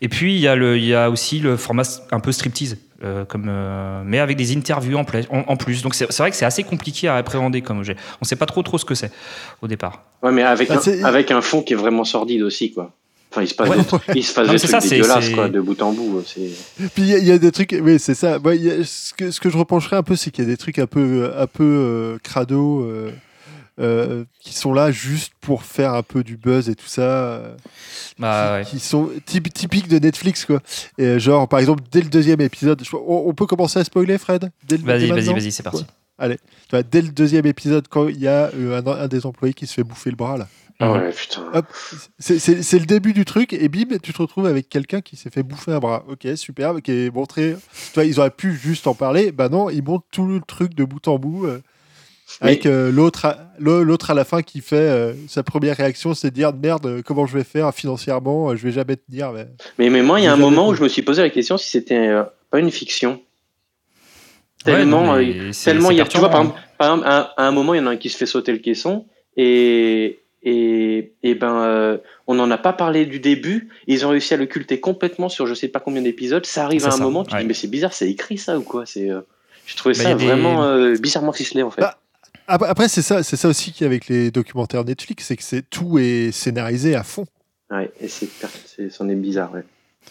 Et 0.00 0.08
puis 0.08 0.34
il 0.34 0.40
y 0.40 0.48
a 0.48 0.54
le, 0.54 0.76
il 0.76 0.84
y 0.84 0.94
a 0.94 1.10
aussi 1.10 1.38
le 1.40 1.56
format 1.56 1.82
un 2.12 2.20
peu 2.20 2.32
striptease. 2.32 2.78
euh, 3.04 3.24
comme, 3.26 3.46
euh, 3.48 4.02
mais 4.06 4.18
avec 4.20 4.36
des 4.38 4.56
interviews 4.56 4.96
en, 4.96 5.04
pla- 5.04 5.20
en, 5.30 5.40
en 5.48 5.56
plus. 5.56 5.82
Donc 5.82 5.94
c'est 5.94 6.10
c'est 6.10 6.22
vrai 6.22 6.30
que 6.30 6.36
c'est 6.36 6.46
assez 6.46 6.62
compliqué 6.64 7.08
à 7.08 7.16
appréhender 7.16 7.60
comme 7.60 7.78
objet. 7.78 7.96
On 8.22 8.24
sait 8.24 8.36
pas 8.36 8.46
trop 8.46 8.62
trop 8.62 8.78
ce 8.78 8.84
que 8.86 8.94
c'est 8.94 9.10
au 9.60 9.68
départ. 9.68 10.02
Ouais, 10.22 10.32
mais 10.32 10.42
avec, 10.42 10.68
Bah, 10.68 10.80
un, 10.86 11.04
avec 11.04 11.30
un 11.30 11.40
fond 11.42 11.62
qui 11.62 11.74
est 11.74 11.76
vraiment 11.76 12.04
sordide 12.04 12.42
aussi, 12.42 12.72
quoi. 12.72 12.92
Enfin, 13.36 13.42
il 13.42 13.48
se 13.48 13.54
passe 13.54 13.68
Ouais. 13.68 13.76
des, 14.14 14.20
il 14.20 14.24
se 14.24 14.32
passe 14.32 14.46
Non, 14.46 14.52
des 14.54 14.58
trucs 14.58 14.70
ça, 14.70 14.80
c'est- 14.80 14.88
dégueulasses, 14.96 15.28
quoi, 15.30 15.48
de 15.50 15.60
bout 15.60 15.80
en 15.82 15.92
bout. 15.92 16.22
C'est... 16.26 16.50
Puis 16.94 17.02
il 17.02 17.08
y, 17.08 17.14
a- 17.14 17.18
il 17.18 17.26
y 17.26 17.32
a 17.32 17.38
des 17.38 17.52
trucs, 17.52 17.76
oui, 17.82 17.98
c'est 17.98 18.14
ça. 18.14 18.38
Y 18.44 18.70
a- 18.70 18.84
ce, 18.84 19.12
que, 19.12 19.30
ce 19.30 19.40
que 19.40 19.50
je 19.50 19.58
repencherais 19.58 19.96
un 19.96 20.02
peu, 20.02 20.16
c'est 20.16 20.30
qu'il 20.30 20.44
y 20.44 20.46
a 20.46 20.50
des 20.50 20.56
trucs 20.56 20.78
un 20.78 20.86
peu, 20.86 21.30
un 21.36 21.46
peu 21.46 21.62
euh, 21.64 22.18
crado 22.22 22.82
euh, 22.82 23.10
euh, 23.78 24.24
qui 24.40 24.54
sont 24.54 24.72
là 24.72 24.90
juste 24.90 25.32
pour 25.42 25.62
faire 25.62 25.92
un 25.92 26.02
peu 26.02 26.24
du 26.24 26.38
buzz 26.38 26.70
et 26.70 26.74
tout 26.74 26.86
ça. 26.86 27.02
euh, 27.02 27.54
Bah, 28.18 28.54
ouais. 28.58 28.64
qui 28.64 28.78
sont 28.78 29.10
typ- 29.26 29.52
typiques 29.52 29.88
de 29.88 29.98
Netflix, 29.98 30.46
quoi. 30.46 30.60
Et 30.96 31.04
euh, 31.04 31.18
genre, 31.18 31.46
par 31.46 31.60
exemple, 31.60 31.82
dès 31.92 32.00
le 32.00 32.08
deuxième 32.08 32.40
épisode, 32.40 32.82
je- 32.82 32.96
on, 32.96 33.24
on 33.28 33.34
peut 33.34 33.44
commencer 33.46 33.78
à 33.78 33.84
spoiler, 33.84 34.16
Fred 34.16 34.50
Vas-y, 34.70 35.08
vas-y, 35.08 35.32
vas-y, 35.32 35.52
c'est 35.52 35.62
parti. 35.62 35.82
Ouais. 35.82 35.86
Allez, 36.18 36.38
dès 36.90 37.02
le 37.02 37.08
deuxième 37.08 37.44
épisode, 37.44 37.86
quand 37.90 38.08
il 38.08 38.18
y 38.18 38.26
a 38.26 38.50
euh, 38.54 38.80
un, 38.80 38.86
un 38.86 39.06
des 39.08 39.26
employés 39.26 39.52
qui 39.52 39.66
se 39.66 39.74
fait 39.74 39.84
bouffer 39.84 40.08
le 40.08 40.16
bras, 40.16 40.38
là. 40.38 40.48
Ah 40.78 40.92
ouais, 40.92 41.10
putain. 41.10 41.44
C'est- 42.18 42.38
c'est 42.38 42.62
c'est 42.62 42.78
le 42.78 42.84
début 42.86 43.12
du 43.14 43.24
truc, 43.24 43.52
et 43.54 43.68
bim, 43.68 43.96
tu 44.02 44.12
te 44.12 44.18
retrouves 44.20 44.46
avec 44.46 44.68
quelqu'un 44.68 45.00
qui 45.00 45.16
s'est 45.16 45.30
fait 45.30 45.42
bouffer 45.42 45.72
un 45.72 45.78
bras. 45.78 46.04
Ok, 46.08 46.26
superbe, 46.36 46.80
qui 46.82 46.92
est 46.92 47.14
montré. 47.14 47.56
Tu 47.88 47.94
vois, 47.94 48.04
ils 48.04 48.20
auraient 48.20 48.30
pu 48.30 48.54
juste 48.54 48.86
en 48.86 48.94
parler. 48.94 49.32
Bah 49.32 49.48
non, 49.48 49.70
ils 49.70 49.82
montrent 49.82 50.06
tout 50.12 50.26
le 50.26 50.40
truc 50.46 50.74
de 50.74 50.84
bout 50.84 51.06
en 51.08 51.18
bout. 51.18 51.46
euh, 51.46 51.62
avec 52.40 52.66
euh, 52.66 52.90
l'autre 52.90 53.24
à, 53.24 53.52
l'autre 53.58 54.10
à 54.10 54.14
la 54.14 54.24
fin 54.24 54.42
qui 54.42 54.60
fait 54.60 54.76
euh, 54.76 55.12
sa 55.28 55.42
première 55.44 55.76
réaction, 55.76 56.12
c'est 56.12 56.30
de 56.30 56.34
dire 56.34 56.52
merde, 56.52 57.00
comment 57.02 57.24
je 57.24 57.38
vais 57.38 57.44
faire 57.44 57.72
financièrement, 57.72 58.54
je 58.56 58.62
vais 58.66 58.72
jamais 58.72 58.96
tenir. 58.96 59.30
Mais... 59.32 59.46
Mais, 59.78 59.90
mais 59.90 60.02
moi, 60.02 60.18
il 60.20 60.24
y 60.24 60.26
a 60.26 60.32
un 60.32 60.36
moment 60.36 60.68
où 60.68 60.74
je 60.74 60.82
me 60.82 60.88
suis 60.88 61.02
posé 61.02 61.22
la 61.22 61.30
question 61.30 61.56
si 61.56 61.70
c'était 61.70 62.08
euh, 62.08 62.24
pas 62.50 62.58
une 62.58 62.72
fiction. 62.72 63.20
Ouais, 64.66 64.72
Tellement, 64.74 65.14
euh, 65.14 65.52
c'est- 65.52 65.70
tellement 65.70 65.92
il 65.92 65.98
y 65.98 66.00
a, 66.00 66.04
tu 66.06 66.18
vois, 66.18 66.28
par 66.28 66.40
perturbant, 66.40 66.58
exemple, 66.58 66.76
par 66.78 66.90
exemple, 66.94 67.08
à, 67.08 67.20
à 67.44 67.46
un 67.46 67.52
moment, 67.52 67.74
il 67.74 67.76
y 67.76 67.80
en 67.80 67.86
a 67.86 67.90
un 67.90 67.96
qui 67.96 68.08
se 68.10 68.16
fait 68.16 68.26
sauter 68.26 68.50
le 68.52 68.58
caisson 68.58 69.06
et, 69.36 70.18
et, 70.48 71.12
et 71.24 71.34
ben, 71.34 71.60
euh, 71.62 71.98
on 72.28 72.34
n'en 72.34 72.48
a 72.52 72.56
pas 72.56 72.72
parlé 72.72 73.04
du 73.04 73.18
début. 73.18 73.68
Ils 73.88 74.06
ont 74.06 74.10
réussi 74.10 74.32
à 74.32 74.36
l'occulter 74.36 74.78
complètement 74.78 75.28
sur 75.28 75.46
je 75.48 75.54
sais 75.54 75.66
pas 75.66 75.80
combien 75.80 76.00
d'épisodes. 76.00 76.46
Ça 76.46 76.64
arrive 76.64 76.84
à 76.84 76.88
un 76.88 76.92
ça, 76.92 77.02
moment, 77.02 77.24
tu 77.24 77.34
ouais. 77.34 77.40
dis, 77.42 77.46
mais 77.48 77.52
c'est 77.54 77.66
bizarre, 77.66 77.92
c'est 77.92 78.08
écrit 78.08 78.38
ça 78.38 78.56
ou 78.56 78.62
quoi? 78.62 78.86
C'est, 78.86 79.10
euh, 79.10 79.20
J'ai 79.66 79.74
trouvé 79.76 79.94
Bah, 79.96 80.04
ça 80.04 80.14
des- 80.14 80.24
vraiment 80.24 80.62
euh, 80.62 80.96
bizarrement 80.96 81.32
ficelé 81.32 81.62
en 81.64 81.72
fait. 81.72 81.82
Bah, 81.82 81.98
Après, 82.46 82.88
c'est 82.88 83.02
ça, 83.02 83.24
c'est 83.24 83.36
ça 83.36 83.48
aussi 83.48 83.72
qui 83.72 83.84
avec 83.84 84.06
les 84.06 84.30
documentaires 84.30 84.84
Netflix, 84.84 85.26
c'est 85.26 85.36
que 85.36 85.42
c'est 85.42 85.68
tout 85.68 85.98
est 85.98 86.30
scénarisé 86.30 86.94
à 86.94 87.02
fond. 87.02 87.26
Ouais, 87.70 87.90
et 88.00 88.06
c'est, 88.06 88.28
c'est, 88.66 88.88
c'en 88.88 89.08
est 89.08 89.16
bizarre, 89.16 89.52
ouais. 89.52 89.64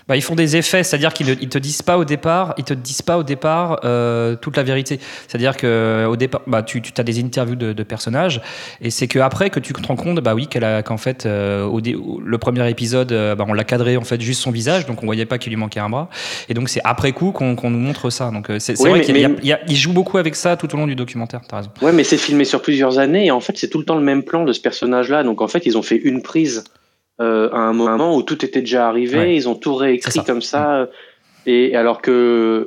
Bah, 0.07 0.15
ils 0.15 0.21
font 0.21 0.35
des 0.35 0.55
effets, 0.55 0.83
c'est-à-dire 0.83 1.13
qu'ils 1.13 1.27
ne 1.27 1.33
ils 1.41 1.49
te 1.49 1.57
disent 1.57 1.81
pas 1.81 1.97
au 1.97 2.05
départ, 2.05 2.53
ils 2.59 2.63
te 2.63 2.75
disent 2.75 3.01
pas 3.01 3.17
au 3.17 3.23
départ 3.23 3.79
euh, 3.85 4.35
toute 4.35 4.55
la 4.55 4.61
vérité. 4.61 4.99
C'est-à-dire 5.27 5.57
que 5.57 6.05
au 6.07 6.15
départ, 6.15 6.41
bah, 6.45 6.61
tu, 6.61 6.79
tu 6.81 6.91
as 6.95 7.03
des 7.03 7.19
interviews 7.23 7.55
de, 7.55 7.73
de 7.73 7.83
personnages, 7.83 8.39
et 8.81 8.91
c'est 8.91 9.07
que 9.07 9.17
après 9.17 9.49
que 9.49 9.59
tu 9.59 9.73
te 9.73 9.87
rends 9.87 9.95
compte, 9.95 10.19
bah 10.19 10.35
oui, 10.35 10.47
qu'en 10.85 10.97
fait, 10.97 11.25
euh, 11.25 11.63
au 11.65 11.81
dé- 11.81 11.95
au- 11.95 12.21
le 12.23 12.37
premier 12.37 12.69
épisode, 12.69 13.11
euh, 13.11 13.33
bah, 13.33 13.45
on 13.47 13.53
l'a 13.53 13.63
cadré 13.63 13.97
en 13.97 14.03
fait 14.03 14.21
juste 14.21 14.41
son 14.41 14.51
visage, 14.51 14.85
donc 14.85 15.01
on 15.01 15.07
voyait 15.07 15.25
pas 15.25 15.39
qu'il 15.39 15.49
lui 15.51 15.57
manquait 15.57 15.79
un 15.79 15.89
bras, 15.89 16.09
et 16.49 16.53
donc 16.53 16.69
c'est 16.69 16.81
après 16.83 17.11
coup 17.11 17.31
qu'on 17.31 17.55
nous 17.69 17.79
montre 17.79 18.11
ça. 18.11 18.29
Donc 18.29 18.51
euh, 18.51 18.59
c'est 18.59 18.79
Oui, 18.81 18.89
vrai 18.89 19.01
qu'il 19.01 19.75
joue 19.75 19.93
beaucoup 19.93 20.19
avec 20.19 20.35
ça 20.35 20.55
tout 20.55 20.71
au 20.75 20.77
long 20.77 20.85
du 20.85 20.95
documentaire. 20.95 21.41
T'as 21.47 21.57
raison. 21.57 21.71
Ouais, 21.81 21.91
mais 21.91 22.03
c'est 22.03 22.17
filmé 22.17 22.45
sur 22.45 22.61
plusieurs 22.61 22.99
années 22.99 23.25
et 23.25 23.31
en 23.31 23.39
fait, 23.39 23.57
c'est 23.57 23.69
tout 23.69 23.79
le 23.79 23.85
temps 23.85 23.95
le 23.95 24.03
même 24.03 24.21
plan 24.23 24.43
de 24.43 24.53
ce 24.53 24.61
personnage-là. 24.61 25.23
Donc 25.23 25.41
en 25.41 25.47
fait, 25.47 25.65
ils 25.65 25.77
ont 25.77 25.81
fait 25.81 25.95
une 25.97 26.21
prise 26.21 26.63
euh, 27.21 27.49
à 27.51 27.57
un 27.59 27.73
moment 27.73 28.15
où 28.15 28.23
tout 28.23 28.43
était 28.43 28.61
déjà 28.61 28.87
arrivé, 28.87 29.17
Ouais. 29.17 29.35
ils 29.35 29.47
ont 29.49 29.55
tout 29.55 29.75
réécrit 29.75 30.11
ça. 30.11 30.23
comme 30.25 30.41
ça. 30.41 30.89
Et 31.45 31.75
alors 31.75 32.01
que, 32.01 32.11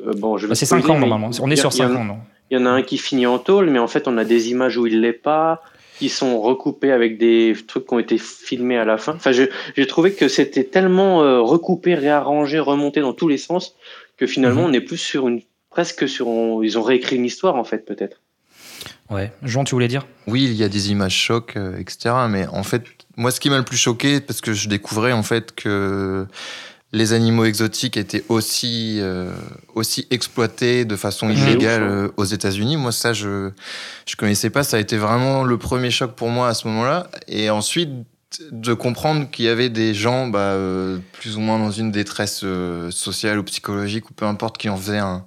euh, 0.06 0.12
bon, 0.16 0.36
je 0.38 0.46
vais 0.46 0.50
Bah, 0.50 0.54
c'est 0.54 0.66
spoiler, 0.66 0.84
5 0.84 0.90
ans 0.92 0.98
normalement. 0.98 1.30
On 1.42 1.50
est 1.50 1.56
sur 1.56 1.70
il 1.72 1.78
y 1.78 1.82
en 1.84 1.88
5 1.88 1.96
a- 1.96 2.00
ans, 2.00 2.04
non 2.04 2.18
Il 2.50 2.58
y 2.58 2.62
en 2.62 2.66
a 2.66 2.70
un 2.70 2.82
qui 2.82 2.96
finit 2.96 3.26
en 3.26 3.38
tôle, 3.38 3.68
mais 3.70 3.78
en 3.78 3.88
fait, 3.88 4.08
on 4.08 4.16
a 4.16 4.24
des 4.24 4.50
images 4.50 4.76
où 4.78 4.86
il 4.86 5.00
l'est 5.02 5.12
pas, 5.12 5.62
qui 5.98 6.08
sont 6.08 6.40
recoupées 6.40 6.92
avec 6.92 7.18
des 7.18 7.54
trucs 7.66 7.86
qui 7.86 7.92
ont 7.94 7.98
été 7.98 8.16
filmés 8.18 8.78
à 8.78 8.84
la 8.84 8.96
fin. 8.98 9.14
Enfin, 9.16 9.32
j'ai 9.32 9.86
trouvé 9.86 10.12
que 10.12 10.28
c'était 10.28 10.64
tellement 10.64 11.22
euh, 11.24 11.40
recoupé, 11.40 11.94
réarrangé, 11.94 12.58
remonté 12.60 13.00
dans 13.00 13.12
tous 13.12 13.26
les 13.28 13.36
sens 13.36 13.74
que 14.16 14.26
finalement, 14.26 14.62
Mhm. 14.62 14.68
on 14.68 14.72
est 14.72 14.80
plus 14.80 14.96
sur 14.96 15.26
une 15.28 15.42
presque 15.70 16.08
sur. 16.08 16.28
Ils 16.62 16.78
ont 16.78 16.82
réécrit 16.82 17.16
une 17.16 17.24
histoire 17.24 17.56
en 17.56 17.64
fait, 17.64 17.84
peut-être. 17.84 18.20
Ouais. 19.10 19.32
Jean, 19.42 19.64
tu 19.64 19.74
voulais 19.74 19.88
dire? 19.88 20.06
Oui, 20.26 20.44
il 20.44 20.54
y 20.54 20.62
a 20.64 20.68
des 20.68 20.90
images 20.92 21.14
chocs, 21.16 21.54
euh, 21.56 21.76
etc. 21.78 22.14
Mais 22.30 22.46
en 22.46 22.62
fait, 22.62 22.82
moi, 23.18 23.32
ce 23.32 23.40
qui 23.40 23.50
m'a 23.50 23.58
le 23.58 23.64
plus 23.64 23.76
choqué, 23.76 24.20
parce 24.20 24.40
que 24.40 24.54
je 24.54 24.68
découvrais 24.68 25.12
en 25.12 25.24
fait 25.24 25.52
que 25.54 26.24
les 26.92 27.12
animaux 27.12 27.44
exotiques 27.44 27.96
étaient 27.96 28.24
aussi 28.28 28.98
euh, 29.00 29.32
aussi 29.74 30.06
exploités 30.10 30.84
de 30.84 30.96
façon 30.96 31.28
illégale 31.28 31.82
euh, 31.82 32.08
aux 32.16 32.24
États-Unis. 32.24 32.76
Moi, 32.76 32.92
ça, 32.92 33.12
je 33.12 33.50
je 34.06 34.16
connaissais 34.16 34.50
pas. 34.50 34.62
Ça 34.62 34.76
a 34.78 34.80
été 34.80 34.96
vraiment 34.96 35.42
le 35.42 35.58
premier 35.58 35.90
choc 35.90 36.14
pour 36.14 36.28
moi 36.28 36.48
à 36.48 36.54
ce 36.54 36.68
moment-là. 36.68 37.10
Et 37.26 37.50
ensuite 37.50 37.90
de 38.50 38.74
comprendre 38.74 39.30
qu'il 39.30 39.46
y 39.46 39.48
avait 39.48 39.70
des 39.70 39.94
gens 39.94 40.26
bah, 40.26 40.38
euh, 40.38 40.98
plus 41.12 41.36
ou 41.36 41.40
moins 41.40 41.58
dans 41.58 41.70
une 41.70 41.90
détresse 41.90 42.42
euh, 42.44 42.90
sociale 42.90 43.38
ou 43.38 43.42
psychologique 43.42 44.10
ou 44.10 44.14
peu 44.14 44.26
importe 44.26 44.58
qui 44.58 44.68
en 44.68 44.76
faisaient 44.76 44.98
un, 44.98 45.24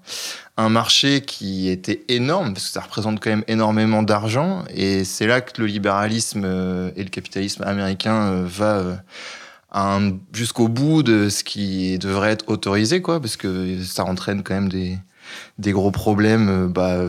un 0.57 0.69
marché 0.69 1.21
qui 1.21 1.69
était 1.69 2.03
énorme 2.07 2.53
parce 2.53 2.67
que 2.67 2.71
ça 2.71 2.81
représente 2.81 3.19
quand 3.19 3.31
même 3.31 3.43
énormément 3.47 4.03
d'argent. 4.03 4.63
Et 4.73 5.03
c'est 5.03 5.27
là 5.27 5.41
que 5.41 5.59
le 5.59 5.67
libéralisme 5.67 6.43
euh, 6.45 6.91
et 6.95 7.03
le 7.03 7.09
capitalisme 7.09 7.63
américain 7.63 8.31
euh, 8.31 8.45
va 8.45 9.03
jusqu'au 10.33 10.67
bout 10.67 11.01
de 11.01 11.29
ce 11.29 11.43
qui 11.43 11.97
devrait 11.97 12.31
être 12.31 12.49
autorisé 12.49 13.01
quoi 13.01 13.21
parce 13.21 13.37
que 13.37 13.81
ça 13.81 14.03
entraîne 14.03 14.43
quand 14.43 14.53
même 14.53 14.67
des 14.67 14.97
des 15.59 15.71
gros 15.71 15.91
problèmes 15.91 16.67
bah, 16.67 16.99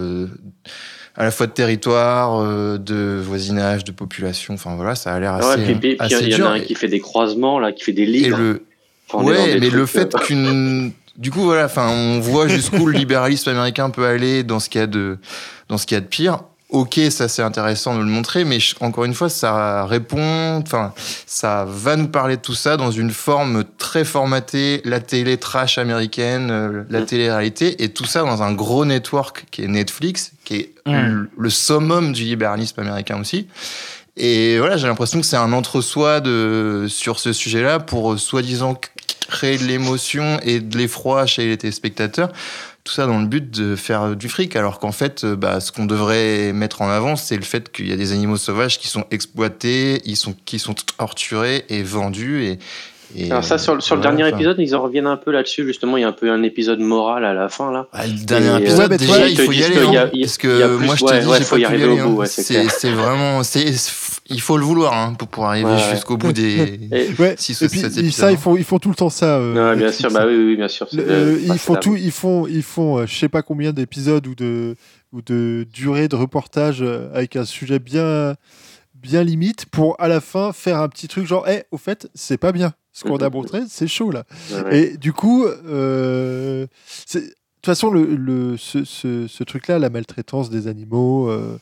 à 1.16 1.24
la 1.24 1.30
fois 1.30 1.46
de 1.46 1.52
territoire, 1.52 2.40
euh, 2.40 2.78
de 2.78 3.20
voisinage, 3.22 3.84
de 3.84 3.92
population. 3.92 4.54
Enfin 4.54 4.74
voilà, 4.76 4.94
ça 4.94 5.12
a 5.14 5.20
l'air 5.20 5.34
assez, 5.34 5.48
Ouais, 5.60 5.64
puis- 5.64 5.74
puis- 5.74 5.96
il 6.10 6.28
y 6.30 6.34
en 6.42 6.46
a 6.46 6.50
un 6.50 6.60
qui 6.60 6.74
fait 6.74 6.88
des 6.88 7.00
croisements 7.00 7.58
là, 7.58 7.72
qui 7.72 7.84
fait 7.84 7.92
des 7.92 8.06
livres. 8.06 8.38
le, 8.38 8.64
Enfin, 9.08 9.24
ouais, 9.24 9.58
mais 9.60 9.68
le 9.68 9.84
fait 9.86 10.14
euh, 10.14 10.18
qu'une, 10.24 10.92
du 11.18 11.30
coup 11.30 11.42
voilà, 11.42 11.66
enfin, 11.66 11.88
on 11.90 12.20
voit 12.20 12.48
jusqu'où 12.48 12.86
le 12.86 12.96
libéralisme 12.96 13.50
américain 13.50 13.90
peut 13.90 14.06
aller 14.06 14.42
dans 14.42 14.58
ce 14.58 14.70
qu'il 14.70 14.80
y 14.80 14.84
a 14.84 14.86
de, 14.86 15.18
dans 15.68 15.76
ce 15.76 15.86
qu'il 15.86 15.96
y 15.96 15.98
a 15.98 16.00
de 16.00 16.06
pire. 16.06 16.38
Ok, 16.72 16.98
ça 17.10 17.28
c'est 17.28 17.42
intéressant 17.42 17.94
de 17.94 17.98
le 18.00 18.06
montrer, 18.06 18.44
mais 18.46 18.58
je- 18.58 18.74
encore 18.80 19.04
une 19.04 19.12
fois, 19.12 19.28
ça 19.28 19.84
répond, 19.84 20.56
enfin, 20.56 20.94
ça 21.26 21.66
va 21.68 21.96
nous 21.96 22.08
parler 22.08 22.36
de 22.38 22.40
tout 22.40 22.54
ça 22.54 22.78
dans 22.78 22.90
une 22.90 23.10
forme 23.10 23.64
très 23.76 24.06
formatée, 24.06 24.80
la 24.86 24.98
télé 25.00 25.36
trash 25.36 25.76
américaine, 25.76 26.48
euh, 26.50 26.84
la 26.88 27.00
Mm. 27.00 27.04
télé-réalité, 27.06 27.84
et 27.84 27.90
tout 27.90 28.06
ça 28.06 28.22
dans 28.22 28.42
un 28.42 28.52
gros 28.54 28.86
network 28.86 29.44
qui 29.50 29.62
est 29.64 29.68
Netflix, 29.68 30.32
qui 30.44 30.54
est 30.56 30.72
Mm. 30.86 30.92
le, 30.92 31.30
le 31.36 31.50
summum 31.50 32.12
du 32.14 32.24
libéralisme 32.24 32.80
américain 32.80 33.20
aussi. 33.20 33.48
Et 34.16 34.56
voilà, 34.58 34.78
j'ai 34.78 34.86
l'impression 34.86 35.20
que 35.20 35.26
c'est 35.26 35.36
un 35.36 35.52
entre-soi 35.52 36.20
de, 36.20 36.86
sur 36.88 37.20
ce 37.20 37.34
sujet-là 37.34 37.80
pour 37.80 38.14
euh, 38.14 38.16
soi-disant 38.16 38.80
créer 39.28 39.58
de 39.58 39.64
l'émotion 39.64 40.38
et 40.42 40.60
de 40.60 40.78
l'effroi 40.78 41.26
chez 41.26 41.46
les 41.46 41.58
téléspectateurs. 41.58 42.30
Tout 42.84 42.92
ça 42.92 43.06
dans 43.06 43.20
le 43.20 43.26
but 43.26 43.48
de 43.48 43.76
faire 43.76 44.16
du 44.16 44.28
fric, 44.28 44.56
alors 44.56 44.80
qu'en 44.80 44.90
fait, 44.90 45.22
euh, 45.22 45.36
bah, 45.36 45.60
ce 45.60 45.70
qu'on 45.70 45.86
devrait 45.86 46.52
mettre 46.52 46.82
en 46.82 46.88
avant, 46.90 47.14
c'est 47.14 47.36
le 47.36 47.42
fait 47.42 47.70
qu'il 47.70 47.88
y 47.88 47.92
a 47.92 47.96
des 47.96 48.10
animaux 48.12 48.36
sauvages 48.36 48.78
qui 48.80 48.88
sont 48.88 49.04
exploités, 49.12 50.02
ils 50.04 50.16
sont, 50.16 50.34
qui 50.44 50.58
sont 50.58 50.74
torturés 50.98 51.64
et 51.68 51.84
vendus. 51.84 52.42
Et, 52.44 52.58
et, 53.14 53.30
Alors 53.30 53.44
ça, 53.44 53.56
sur, 53.58 53.76
le- 53.76 54.00
dernier 54.00 54.24
enfin, 54.24 54.34
épisode, 54.34 54.56
ils 54.58 54.74
en 54.74 54.82
reviennent 54.82 55.06
un 55.06 55.16
peu 55.16 55.30
là-dessus. 55.30 55.64
Justement, 55.64 55.96
il 55.96 56.00
y 56.00 56.04
a 56.04 56.08
un 56.08 56.12
peu 56.12 56.28
un 56.32 56.42
épisode 56.42 56.80
moral 56.80 57.24
à 57.24 57.34
la 57.34 57.48
fin 57.48 57.70
là. 57.70 57.86
Ah, 57.92 58.04
le 58.04 58.14
dernier 58.24 58.46
Et, 58.46 58.50
euh, 58.50 58.58
épisode, 58.58 58.94
déjà, 58.96 59.28
il 59.28 59.38
faut 59.38 59.52
y 59.52 59.62
aller. 59.62 59.74
qu'il 59.74 59.82
y 59.84 59.86
a- 59.86 59.88
hein, 59.88 59.92
y 59.92 59.96
a- 59.96 60.02
parce 60.26 60.38
il 60.42 60.48
y 60.50 60.62
a 60.62 60.66
que 60.68 60.76
plus- 60.76 60.86
moi, 60.86 60.96
je 60.96 61.04
te 61.04 61.10
ouais, 61.10 61.20
dis, 61.20 61.26
ouais, 61.28 61.38
j'ai 61.38 61.44
faut 61.44 61.54
pas 61.56 61.60
y 61.60 61.64
aller, 61.66 61.84
au 61.84 61.88
bout, 61.96 62.00
hein. 62.00 62.14
ouais, 62.14 62.26
c'est 62.26 62.42
C'est 62.42 62.54
clair. 62.62 62.70
c'est 62.76 62.90
vraiment, 62.90 63.42
c'est, 63.44 63.72
il 64.32 64.40
faut 64.40 64.56
le 64.56 64.64
vouloir 64.64 64.92
hein, 64.96 65.14
pour 65.14 65.28
pouvoir 65.28 65.50
arriver 65.50 65.70
Ouais, 65.70 65.76
ouais. 65.76 65.90
jusqu'au 65.92 66.16
bout 66.16 66.32
des 66.32 66.80
Ouais. 67.18 67.34
6 67.38 67.60
ou 67.60 67.64
Et 67.64 67.68
puis 67.68 67.80
7 67.80 67.92
ils- 67.94 67.98
épisodes. 68.00 68.12
ça, 68.20 68.32
ils 68.32 68.38
font, 68.38 68.56
ils 68.56 68.64
font 68.64 68.78
tout 68.78 68.88
le 68.88 68.94
temps 68.94 69.10
ça. 69.10 69.36
euh, 69.38 69.74
bien 69.76 69.92
sûr, 69.92 70.10
bah 70.10 70.24
oui, 70.26 70.56
bien 70.56 70.68
sûr. 70.68 70.86
Le- 70.92 71.04
euh, 71.10 71.38
ils 71.42 71.58
font 71.58 71.76
tout, 71.76 71.96
ils 71.96 72.10
font, 72.12 72.46
ils 72.46 72.62
font, 72.62 72.98
euh, 72.98 73.06
je 73.06 73.14
sais 73.14 73.28
pas 73.28 73.42
combien 73.42 73.72
d'épisodes 73.72 74.26
ou 74.26 74.34
de 74.34 74.76
ou 75.12 75.20
de 75.22 75.66
durée 75.72 76.08
de 76.08 76.16
reportage 76.16 76.82
avec 77.14 77.36
un 77.36 77.44
sujet 77.44 77.78
bien 77.78 78.34
bien 78.94 79.24
limite 79.24 79.66
pour 79.66 80.00
à 80.00 80.06
la 80.08 80.20
fin 80.20 80.52
faire 80.52 80.78
un 80.80 80.88
petit 80.88 81.08
truc 81.08 81.26
genre, 81.26 81.46
eh, 81.48 81.64
au 81.72 81.76
fait, 81.76 82.08
c'est 82.14 82.38
pas 82.38 82.52
bien. 82.52 82.72
Ce 82.92 83.04
qu'on 83.04 83.16
a 83.18 83.28
montré, 83.30 83.60
c'est 83.68 83.88
chaud 83.88 84.10
là. 84.10 84.24
Ouais, 84.52 84.62
ouais. 84.62 84.78
Et 84.92 84.96
du 84.96 85.12
coup, 85.12 85.44
euh, 85.46 86.66
c'est- 86.86 87.34
toute 87.62 87.66
façon, 87.66 87.90
le, 87.90 88.04
le- 88.16 88.56
ce, 88.56 88.84
ce- 88.84 89.26
ce 89.28 89.44
truc-là, 89.44 89.78
la 89.78 89.88
maltraitance 89.90 90.50
des 90.50 90.66
animaux. 90.66 91.28
euh, 91.28 91.58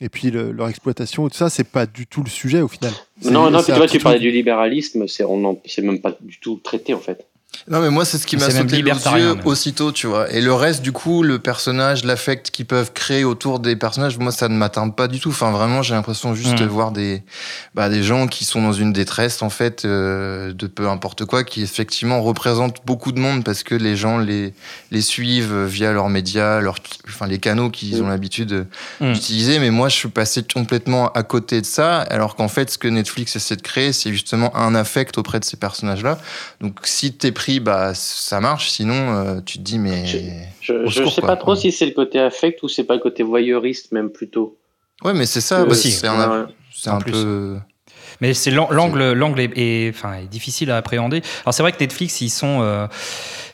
et 0.00 0.08
puis 0.08 0.30
le- 0.32 0.50
leur 0.50 0.68
exploitation 0.68 1.28
tout 1.28 1.36
ça, 1.36 1.48
c'est 1.48 1.62
pas 1.68 1.86
du 1.86 2.06
tout 2.08 2.22
le 2.24 2.28
sujet 2.30 2.60
au 2.60 2.66
final. 2.68 2.90
Non, 3.24 3.50
non, 3.50 3.62
tu 3.62 3.70
vois, 3.72 3.86
tu 3.86 3.98
parlais 4.02 4.18
du 4.18 4.30
libéralisme, 4.32 5.06
c'est 5.06 5.22
on 5.24 5.44
en- 5.44 5.60
c'est 5.64 5.82
même 5.82 6.00
pas 6.00 6.16
du 6.20 6.38
tout 6.40 6.58
traité 6.62 6.92
en 6.94 6.98
fait. 6.98 7.24
Non, 7.68 7.80
mais 7.80 7.90
moi, 7.90 8.04
c'est 8.04 8.18
ce 8.18 8.26
qui 8.26 8.36
m'a 8.36 8.50
sauté 8.50 8.62
aux 8.74 8.76
libertarien, 8.76 9.34
yeux 9.34 9.40
aussitôt, 9.44 9.92
tu 9.92 10.06
vois. 10.08 10.28
Et 10.32 10.40
le 10.40 10.52
reste, 10.52 10.82
du 10.82 10.90
coup, 10.90 11.22
le 11.22 11.38
personnage, 11.38 12.02
l'affect 12.04 12.50
qu'ils 12.50 12.66
peuvent 12.66 12.92
créer 12.92 13.22
autour 13.24 13.60
des 13.60 13.76
personnages, 13.76 14.18
moi, 14.18 14.32
ça 14.32 14.48
ne 14.48 14.54
m'atteint 14.56 14.88
pas 14.88 15.06
du 15.06 15.20
tout. 15.20 15.28
Enfin, 15.28 15.50
vraiment, 15.52 15.80
j'ai 15.82 15.94
l'impression 15.94 16.34
juste 16.34 16.54
Mm. 16.54 16.60
de 16.60 16.64
voir 16.64 16.90
des, 16.90 17.22
bah, 17.74 17.88
des 17.88 18.02
gens 18.02 18.26
qui 18.26 18.44
sont 18.44 18.62
dans 18.62 18.72
une 18.72 18.92
détresse, 18.92 19.42
en 19.42 19.50
fait, 19.50 19.84
euh, 19.84 20.52
de 20.52 20.66
peu 20.66 20.88
importe 20.88 21.24
quoi, 21.24 21.44
qui 21.44 21.62
effectivement 21.62 22.20
représentent 22.22 22.78
beaucoup 22.84 23.12
de 23.12 23.20
monde 23.20 23.44
parce 23.44 23.62
que 23.62 23.74
les 23.76 23.96
gens 23.96 24.18
les, 24.18 24.54
les 24.90 25.00
suivent 25.02 25.64
via 25.64 25.92
leurs 25.92 26.08
médias, 26.08 26.60
leurs, 26.60 26.78
enfin, 27.08 27.26
les 27.28 27.38
canaux 27.38 27.70
qu'ils 27.70 28.02
ont 28.02 28.08
l'habitude 28.08 28.66
Mm. 29.00 29.12
d'utiliser. 29.12 29.58
Mais 29.60 29.70
moi, 29.70 29.88
je 29.88 29.96
suis 29.96 30.08
passé 30.08 30.42
complètement 30.52 31.12
à 31.12 31.22
côté 31.22 31.60
de 31.60 31.66
ça, 31.66 32.00
alors 32.00 32.34
qu'en 32.34 32.48
fait, 32.48 32.70
ce 32.70 32.78
que 32.78 32.88
Netflix 32.88 33.36
essaie 33.36 33.56
de 33.56 33.62
créer, 33.62 33.92
c'est 33.92 34.10
justement 34.10 34.56
un 34.56 34.74
affect 34.74 35.16
auprès 35.18 35.38
de 35.38 35.44
ces 35.44 35.56
personnages-là. 35.56 36.18
Donc 36.60 36.78
si 36.84 37.12
t'es 37.12 37.30
pris, 37.42 37.58
bah 37.60 37.92
ça 37.94 38.40
marche. 38.40 38.70
Sinon, 38.70 38.94
euh, 38.94 39.40
tu 39.44 39.58
te 39.58 39.62
dis 39.62 39.78
mais 39.78 40.06
Je, 40.06 40.86
secours, 40.88 41.12
sais 41.12 41.20
quoi. 41.20 41.30
pas 41.30 41.36
trop 41.36 41.56
si 41.56 41.72
c'est 41.72 41.86
le 41.86 41.92
côté 41.92 42.20
affect 42.20 42.62
ou 42.62 42.68
c'est 42.68 42.84
pas 42.84 42.94
le 42.94 43.00
côté 43.00 43.22
voyeuriste 43.24 43.90
même 43.90 44.10
plutôt. 44.10 44.56
ouais, 45.04 45.12
mais 45.12 45.26
c'est 45.26 45.40
ça. 45.40 45.60
Euh, 45.60 45.64
bah, 45.64 45.72
aussi. 45.72 45.90
c'est 45.90 46.06
un, 46.06 46.46
Ouais, 46.98 47.04
peu. 47.04 47.58
Mais 48.22 48.32
c'est 48.34 48.50
l'an- 48.52 48.68
l'angle, 48.70 49.12
l'angle 49.12 49.40
est, 49.40 49.50
est- 49.58 49.90
enfin, 49.90 50.14
est 50.14 50.26
difficile 50.30 50.70
à 50.70 50.76
appréhender. 50.78 51.20
Alors 51.44 51.52
c'est 51.52 51.62
vrai 51.62 51.72
que 51.72 51.80
Netflix, 51.80 52.20
ils 52.20 52.30
sont, 52.30 52.60
euh, 52.62 52.86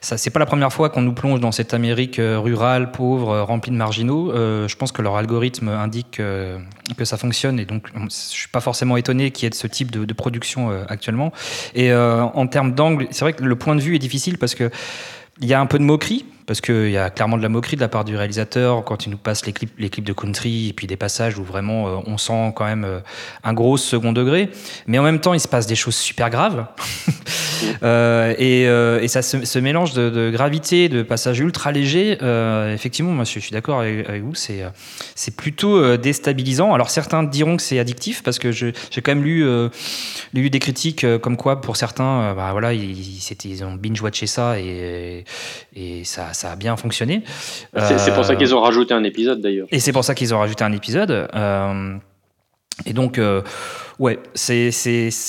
ça, 0.02 0.18
c'est 0.18 0.28
pas 0.30 0.38
la 0.38 0.46
première 0.46 0.72
fois 0.72 0.90
qu'on 0.90 1.00
nous 1.00 1.14
plonge 1.14 1.40
dans 1.40 1.52
cette 1.52 1.72
Amérique 1.72 2.18
euh, 2.18 2.38
rurale, 2.38 2.92
pauvre, 2.92 3.30
euh, 3.30 3.42
remplie 3.44 3.72
de 3.72 3.76
marginaux. 3.76 4.30
Euh, 4.30 4.68
je 4.68 4.76
pense 4.76 4.92
que 4.92 5.00
leur 5.00 5.16
algorithme 5.16 5.68
indique 5.70 6.20
euh, 6.20 6.58
que 6.98 7.04
ça 7.06 7.16
fonctionne 7.16 7.58
et 7.58 7.64
donc 7.64 7.84
je 7.94 8.14
suis 8.14 8.48
pas 8.48 8.60
forcément 8.60 8.96
étonné 8.98 9.30
qu'il 9.30 9.44
y 9.44 9.46
ait 9.46 9.50
de 9.50 9.54
ce 9.54 9.66
type 9.66 9.90
de, 9.90 10.04
de 10.04 10.12
production 10.12 10.70
actuellement. 10.88 11.32
Et 11.74 11.92
en 11.94 12.46
termes 12.46 12.72
d'angle, 12.74 13.08
c'est 13.10 13.24
vrai 13.24 13.32
que 13.32 13.42
le 13.44 13.56
point 13.56 13.74
de 13.74 13.80
vue 13.80 13.94
est 13.96 13.98
difficile 13.98 14.36
parce 14.38 14.54
que 14.54 14.70
il 15.40 15.48
y 15.48 15.54
a 15.54 15.60
un 15.60 15.66
peu 15.66 15.78
de 15.78 15.84
moquerie, 15.84 16.24
parce 16.48 16.62
qu'il 16.62 16.90
y 16.90 16.96
a 16.96 17.10
clairement 17.10 17.36
de 17.36 17.42
la 17.42 17.50
moquerie 17.50 17.76
de 17.76 17.82
la 17.82 17.88
part 17.88 18.06
du 18.06 18.16
réalisateur 18.16 18.82
quand 18.82 19.04
il 19.04 19.10
nous 19.10 19.18
passe 19.18 19.44
les 19.44 19.52
clips, 19.52 19.78
les 19.78 19.90
clips 19.90 20.06
de 20.06 20.14
country 20.14 20.68
et 20.68 20.72
puis 20.72 20.86
des 20.86 20.96
passages 20.96 21.38
où 21.38 21.44
vraiment 21.44 21.88
euh, 21.88 22.00
on 22.06 22.16
sent 22.16 22.54
quand 22.56 22.64
même 22.64 22.86
euh, 22.86 23.00
un 23.44 23.52
gros 23.52 23.76
second 23.76 24.14
degré. 24.14 24.48
Mais 24.86 24.98
en 24.98 25.02
même 25.02 25.20
temps, 25.20 25.34
il 25.34 25.40
se 25.40 25.46
passe 25.46 25.66
des 25.66 25.76
choses 25.76 25.94
super 25.94 26.30
graves. 26.30 26.66
Euh, 27.82 28.34
et, 29.02 29.08
ça 29.08 29.20
ce 29.20 29.58
mélange 29.58 29.92
de, 29.92 30.30
gravité, 30.30 30.88
de 30.88 31.02
passages 31.02 31.40
ultra 31.40 31.72
légers, 31.72 32.16
effectivement, 32.72 33.10
moi 33.10 33.24
je, 33.24 33.40
suis- 33.40 33.50
d'accord 33.50 33.80
avec, 33.80 34.22
vous, 34.22 34.34
c'est 34.34 35.36
plutôt 35.36 35.96
déstabilisant. 35.96 36.72
Alors 36.72 36.88
certains 36.88 37.24
diront 37.24 37.56
que 37.56 37.62
c'est 37.62 37.80
addictif 37.80 38.22
parce 38.22 38.38
que 38.38 38.52
j'ai 38.52 38.72
quand 39.02 39.12
même 39.12 39.24
lu, 39.24 39.44
des 40.32 40.58
critiques 40.60 41.04
comme 41.20 41.36
quoi 41.36 41.60
pour 41.60 41.76
certains, 41.76 42.32
bah, 42.34 42.50
voilà, 42.52 42.72
ils, 42.72 43.64
ont 43.64 43.74
binge-watché 43.74 44.28
ça 44.28 44.58
et 44.60 45.24
ça, 46.04 46.32
ça 46.38 46.52
a 46.52 46.56
bien 46.56 46.76
fonctionné. 46.76 47.22
C'est 47.76 48.14
pour 48.14 48.24
ça 48.24 48.32
Euh, 48.32 48.36
qu'ils 48.36 48.54
ont 48.54 48.60
rajouté 48.60 48.94
un 48.94 49.04
épisode 49.04 49.40
d'ailleurs. 49.40 49.66
et 49.70 49.80
c'est 49.80 49.92
pour 49.92 50.04
ça 50.04 50.14
qu'ils 50.14 50.32
ont 50.34 50.38
rajouté 50.38 50.64
un 50.64 50.72
épisode. 50.72 51.10
Euh, 51.34 51.96
et 52.86 52.92
donc, 52.92 53.18
euh, 53.18 53.42
Ouais, 53.98 54.20
c'est 54.32 54.70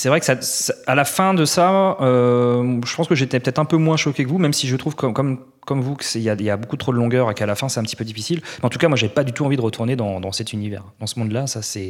vrai 0.05 0.19
que 0.19 0.25
ça, 0.27 0.39
ça- 0.41 0.75
à 0.85 0.93
la 0.93 1.03
fin 1.03 1.33
de 1.33 1.43
ça, 1.43 1.97
je 1.99 2.95
pense 2.95 3.07
que 3.07 3.15
j'étais 3.15 3.39
peut-être 3.39 3.57
un 3.57 3.65
peu 3.65 3.77
moins 3.77 3.97
choqué 3.97 4.23
que 4.23 4.29
vous, 4.29 4.37
même 4.37 4.53
si 4.53 4.67
je 4.67 4.75
trouve 4.75 4.93
comme 4.95 5.11
comme 5.15 5.39
comme 5.65 5.81
vous 5.81 5.95
qu'il 5.95 6.21
y 6.21 6.25
y 6.25 6.49
a 6.51 6.57
beaucoup 6.57 6.77
trop 6.77 6.91
de 6.91 6.97
longueur 6.97 7.31
et 7.31 7.33
qu'à 7.33 7.47
la 7.47 7.55
fin 7.55 7.67
c'est 7.67 7.79
un 7.79 7.83
petit 7.83 7.95
peu 7.95 8.03
difficile. 8.05 8.41
Mais 8.59 8.65
en 8.65 8.69
tout 8.69 8.77
cas, 8.77 8.87
moi, 8.87 8.95
j'ai 8.95 9.09
pas 9.09 9.23
du 9.23 9.33
tout 9.33 9.43
envie 9.43 9.57
de 9.57 9.61
retourner 9.61 9.95
dans, 9.95 10.19
dans 10.19 10.31
cet 10.31 10.53
univers, 10.53 10.83
dans 10.99 11.07
ce 11.07 11.17
monde-là. 11.17 11.47
Ça, 11.47 11.63
c'est 11.63 11.89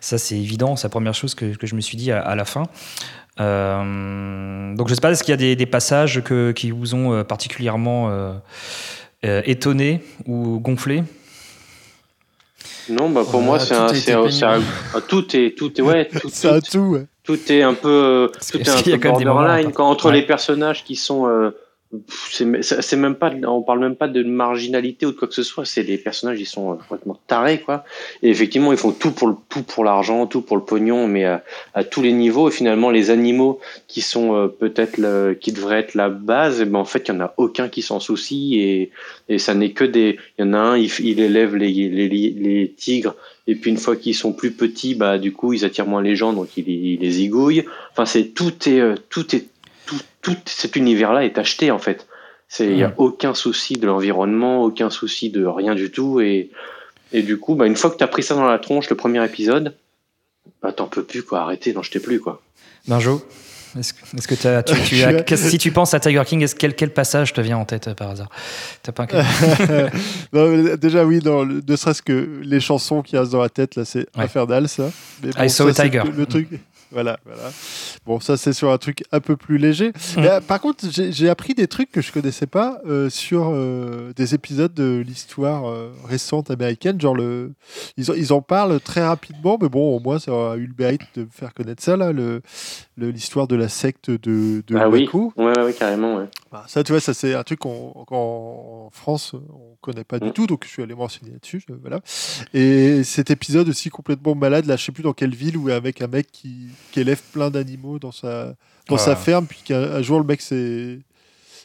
ça, 0.00 0.16
c'est 0.16 0.36
évident. 0.38 0.74
C'est 0.76 0.86
la 0.86 0.90
première 0.90 1.12
chose 1.14 1.34
que, 1.34 1.54
que 1.54 1.66
je 1.66 1.74
me 1.74 1.82
suis 1.82 1.98
dit 1.98 2.10
à, 2.10 2.20
à 2.22 2.34
la 2.34 2.46
fin. 2.46 2.62
Euh, 3.40 4.74
donc, 4.74 4.88
je 4.88 4.94
sais 4.94 5.00
pas, 5.00 5.10
est-ce 5.10 5.22
qu'il 5.22 5.32
y 5.32 5.34
a 5.34 5.38
des, 5.38 5.56
des 5.56 5.66
passages 5.66 6.22
que, 6.22 6.52
qui 6.52 6.70
vous 6.70 6.94
ont 6.94 7.12
euh, 7.12 7.24
particulièrement 7.24 8.10
euh, 8.10 8.32
euh, 9.24 9.42
étonné 9.44 10.00
ou 10.26 10.58
gonflé 10.60 11.02
Non, 12.88 13.10
bah 13.10 13.22
pour 13.30 13.42
moi, 13.42 13.58
c'est 13.58 13.74
un, 13.74 13.88
c'est 13.88 14.12
un- 14.12 14.30
c'est 14.30 14.44
un- 14.44 14.62
ah, 14.94 15.00
tout 15.06 15.36
est, 15.36 15.56
tout 15.56 15.78
est, 15.78 15.82
ouais, 15.82 16.06
tout, 16.08 16.28
C'est 16.32 16.48
un 16.48 16.60
tout- 16.60 16.70
tout, 16.70 17.06
tout 17.24 17.52
est 17.52 17.62
un 17.62 17.74
peu, 17.74 18.30
tout 18.32 18.56
est 18.58 18.64
parce 18.64 18.78
un 18.88 18.98
peu 18.98 19.24
borderline. 19.24 19.72
Quand 19.72 19.88
entre 19.88 20.06
Ouais. 20.10 20.16
les 20.16 20.22
personnages 20.22 20.84
qui 20.84 20.96
sont, 20.96 21.26
euh, 21.26 21.50
c'est 22.08 22.96
même 22.96 23.14
pas, 23.14 23.32
on 23.46 23.62
parle 23.62 23.80
même 23.80 23.96
pas 23.96 24.08
de 24.08 24.22
marginalité 24.22 25.06
ou 25.06 25.12
de 25.12 25.16
quoi 25.16 25.28
que 25.28 25.34
ce 25.34 25.42
soit. 25.42 25.64
C'est 25.64 25.84
des 25.84 25.98
personnages, 25.98 26.40
ils 26.40 26.46
sont 26.46 26.72
euh, 26.72 26.74
complètement 26.76 27.18
tarés, 27.26 27.60
quoi. 27.60 27.84
Et 28.22 28.30
effectivement, 28.30 28.72
ils 28.72 28.78
font 28.78 28.92
tout 28.92 29.12
pour 29.12 29.28
le, 29.28 29.34
tout 29.48 29.62
pour 29.62 29.84
l'argent, 29.84 30.26
tout 30.26 30.42
pour 30.42 30.56
le 30.56 30.64
pognon, 30.64 31.06
mais 31.06 31.24
à, 31.24 31.42
tous 31.90 32.02
les 32.02 32.12
niveaux. 32.12 32.48
Et 32.48 32.52
finalement, 32.52 32.90
les 32.90 33.10
animaux 33.10 33.60
qui 33.86 34.00
sont 34.00 34.34
euh, 34.34 34.48
peut-être, 34.48 35.34
qui 35.34 35.52
devraient 35.52 35.80
être 35.80 35.94
la 35.94 36.08
base, 36.08 36.60
eh 36.60 36.64
ben 36.64 36.80
en 36.80 36.84
fait, 36.84 37.08
il 37.08 37.14
y 37.14 37.16
en 37.16 37.20
a 37.20 37.34
aucun 37.36 37.68
qui 37.68 37.82
s'en 37.82 38.00
soucie 38.00 38.58
et, 38.60 38.90
et 39.28 39.38
ça 39.38 39.54
n'est 39.54 39.72
que 39.72 39.84
des. 39.84 40.18
Il 40.38 40.44
y 40.44 40.48
en 40.48 40.54
a 40.54 40.58
un, 40.58 40.76
il, 40.76 41.20
élève 41.20 41.54
les, 41.56 41.72
les, 41.72 42.08
les 42.08 42.74
tigres. 42.76 43.14
Et 43.48 43.54
puis 43.54 43.70
une 43.70 43.76
fois 43.76 43.96
qu'ils 43.96 44.14
sont 44.14 44.32
plus 44.32 44.52
petits, 44.52 44.94
bah 44.94 45.18
du 45.18 45.32
coup 45.32 45.52
ils 45.52 45.64
attirent 45.64 45.86
moins 45.86 46.02
les 46.02 46.16
gens, 46.16 46.32
donc 46.32 46.48
il, 46.56 46.98
les 47.00 47.10
zigouille. 47.10 47.64
Enfin 47.92 48.04
c'est 48.04 48.34
tout 48.34 48.68
est 48.68 48.80
euh, 48.80 48.96
tout 49.08 49.36
est 49.36 49.46
tout, 50.26 50.36
cet 50.46 50.74
univers-là 50.76 51.24
est 51.24 51.38
acheté 51.38 51.70
en 51.70 51.78
fait. 51.78 52.06
C'est 52.48 52.66
il 52.66 52.78
y 52.78 52.82
a 52.84 52.88
Mhm. 52.88 52.94
aucun 52.98 53.34
souci 53.34 53.74
de 53.74 53.86
l'environnement, 53.86 54.62
aucun 54.64 54.90
souci 54.90 55.30
de 55.30 55.44
rien 55.46 55.74
du 55.74 55.90
tout 55.90 56.20
et 56.20 56.50
et 57.12 57.22
du 57.22 57.38
coup 57.38 57.54
bah 57.54 57.66
une 57.66 57.76
fois 57.76 57.90
que 57.90 57.96
t'as 57.96 58.08
pris 58.08 58.22
ça 58.24 58.34
dans 58.34 58.46
la 58.46 58.58
tronche 58.58 58.90
le 58.90 58.96
premier 58.96 59.24
épisode, 59.24 59.76
bah 60.62 60.72
t'en 60.72 60.86
peux 60.88 61.04
plus 61.04 61.22
quoi, 61.22 61.40
arrêtez, 61.42 61.72
n'en 61.72 61.82
jetez 61.82 62.00
plus 62.00 62.20
quoi. 62.20 62.42
Benjo 62.88 63.22
est-ce 63.78 63.92
que, 63.92 64.16
est-ce 64.16 64.26
que 64.28 64.34
t'as- 64.34 64.62
tu, 64.62 64.74
tu 64.84 64.96
Je 64.96 65.04
as- 65.06 65.36
si 65.36 65.58
tu 65.58 65.70
penses 65.70 65.92
à 65.92 66.00
Tiger 66.00 66.22
King, 66.24 66.40
est-ce, 66.42 66.54
quel, 66.54 66.74
quel 66.74 66.92
passage 66.94 67.34
te 67.34 67.42
vient 67.42 67.58
en 67.58 67.66
tête 67.66 67.88
euh, 67.88 67.94
par 67.94 68.08
hasard? 68.10 68.30
T'as 68.82 68.92
pas 68.92 69.02
un- 69.02 69.06
Non, 70.32 70.74
déjà, 70.76 71.04
oui, 71.04 71.18
dans 71.18 71.44
le- 71.44 71.60
ne 71.66 71.76
serait-ce 71.76 72.00
que 72.00 72.40
les 72.42 72.60
chansons 72.60 73.02
qui 73.02 73.18
restent 73.18 73.32
dans 73.32 73.42
la 73.42 73.50
tête, 73.50 73.74
là, 73.76 73.84
c'est 73.84 74.06
Ouais. 74.16 74.24
infernal, 74.24 74.66
ça. 74.68 74.90
Mais 75.22 75.28
I 75.46 75.50
saw 75.50 75.68
a 75.68 75.74
ça, 75.74 75.82
c'est 75.82 75.90
tiger. 75.90 76.04
Le, 76.06 76.12
le 76.12 76.26
truc. 76.26 76.48
Voilà, 76.92 77.18
voilà. 77.24 77.50
Bon, 78.04 78.20
ça, 78.20 78.36
c'est 78.36 78.52
sur 78.52 78.70
un 78.70 78.78
truc 78.78 79.02
un 79.12 79.20
peu 79.20 79.36
plus 79.36 79.58
léger. 79.58 79.88
Mm. 79.88 79.92
Mais, 80.20 80.28
euh, 80.30 80.40
par 80.40 80.60
contre, 80.60 80.84
j'ai 80.90 81.28
appris 81.28 81.54
des 81.54 81.66
trucs 81.66 81.90
que 81.90 82.00
je 82.00 82.12
connaissais 82.12 82.46
pas 82.46 82.78
euh, 82.86 83.10
sur 83.10 83.50
euh, 83.52 84.12
des 84.14 84.34
épisodes 84.34 84.72
de 84.72 85.02
l'histoire 85.06 85.68
euh, 85.68 85.90
récente 86.08 86.50
américaine. 86.50 87.00
Genre, 87.00 87.14
le... 87.16 87.52
ils, 87.96 88.10
en- 88.10 88.14
ils 88.14 88.32
en 88.32 88.40
parlent 88.42 88.80
très 88.80 89.04
rapidement, 89.04 89.58
mais 89.60 89.68
bon, 89.68 89.96
au 89.96 90.00
moins, 90.00 90.18
ça 90.18 90.30
a 90.52 90.56
eu 90.56 90.66
le 90.66 90.74
mérite 90.78 91.02
de 91.16 91.22
me 91.22 91.28
faire 91.30 91.52
connaître 91.54 91.82
ça, 91.82 91.96
là, 91.96 92.12
le- 92.12 92.40
le- 92.96 93.10
l'histoire 93.10 93.48
de 93.48 93.56
la 93.56 93.68
secte 93.68 94.10
de, 94.10 94.62
de 94.66 94.76
ah 94.76 94.88
oui, 94.88 95.08
ouais, 95.12 95.52
ouais, 95.66 95.72
carrément 95.74 96.16
ouais. 96.16 96.26
Bah, 96.50 96.64
ça, 96.68 96.82
tu 96.82 96.92
vois, 96.92 97.00
ça 97.00 97.12
c'est 97.14 97.34
un 97.34 97.42
truc 97.42 97.58
qu'on 97.60 97.92
qu'en- 98.06 98.86
en 98.86 98.90
France 98.90 99.34
on 99.34 99.76
connaît 99.82 100.04
pas 100.04 100.18
du 100.18 100.28
Mm. 100.28 100.32
tout, 100.32 100.46
donc 100.46 100.64
je 100.64 100.70
suis 100.70 100.82
allé 100.82 100.94
m'enseigner 100.94 101.32
là-dessus. 101.32 101.62
je- 101.68 101.74
Voilà. 101.74 102.00
Et 102.54 103.04
cet 103.04 103.30
épisode 103.30 103.68
aussi 103.68 103.90
complètement 103.90 104.34
malade, 104.34 104.64
là, 104.66 104.76
je 104.76 104.84
sais 104.84 104.92
plus 104.92 105.02
dans 105.02 105.12
quelle 105.12 105.34
ville, 105.34 105.56
où 105.56 105.68
avec 105.68 106.00
un 106.02 106.06
mec 106.08 106.28
qui, 106.32 106.68
qui 106.92 107.00
élève 107.00 107.20
plein 107.32 107.50
d'animaux 107.50 107.98
dans 107.98 108.12
sa 108.12 108.54
dans 108.88 108.98
sa 108.98 109.12
Ah. 109.12 109.16
ferme, 109.16 109.46
puis 109.46 109.60
qu'un 109.64 109.82
un 109.82 110.02
jour 110.02 110.18
le 110.20 110.26
mec 110.26 110.40
s'est 110.40 111.00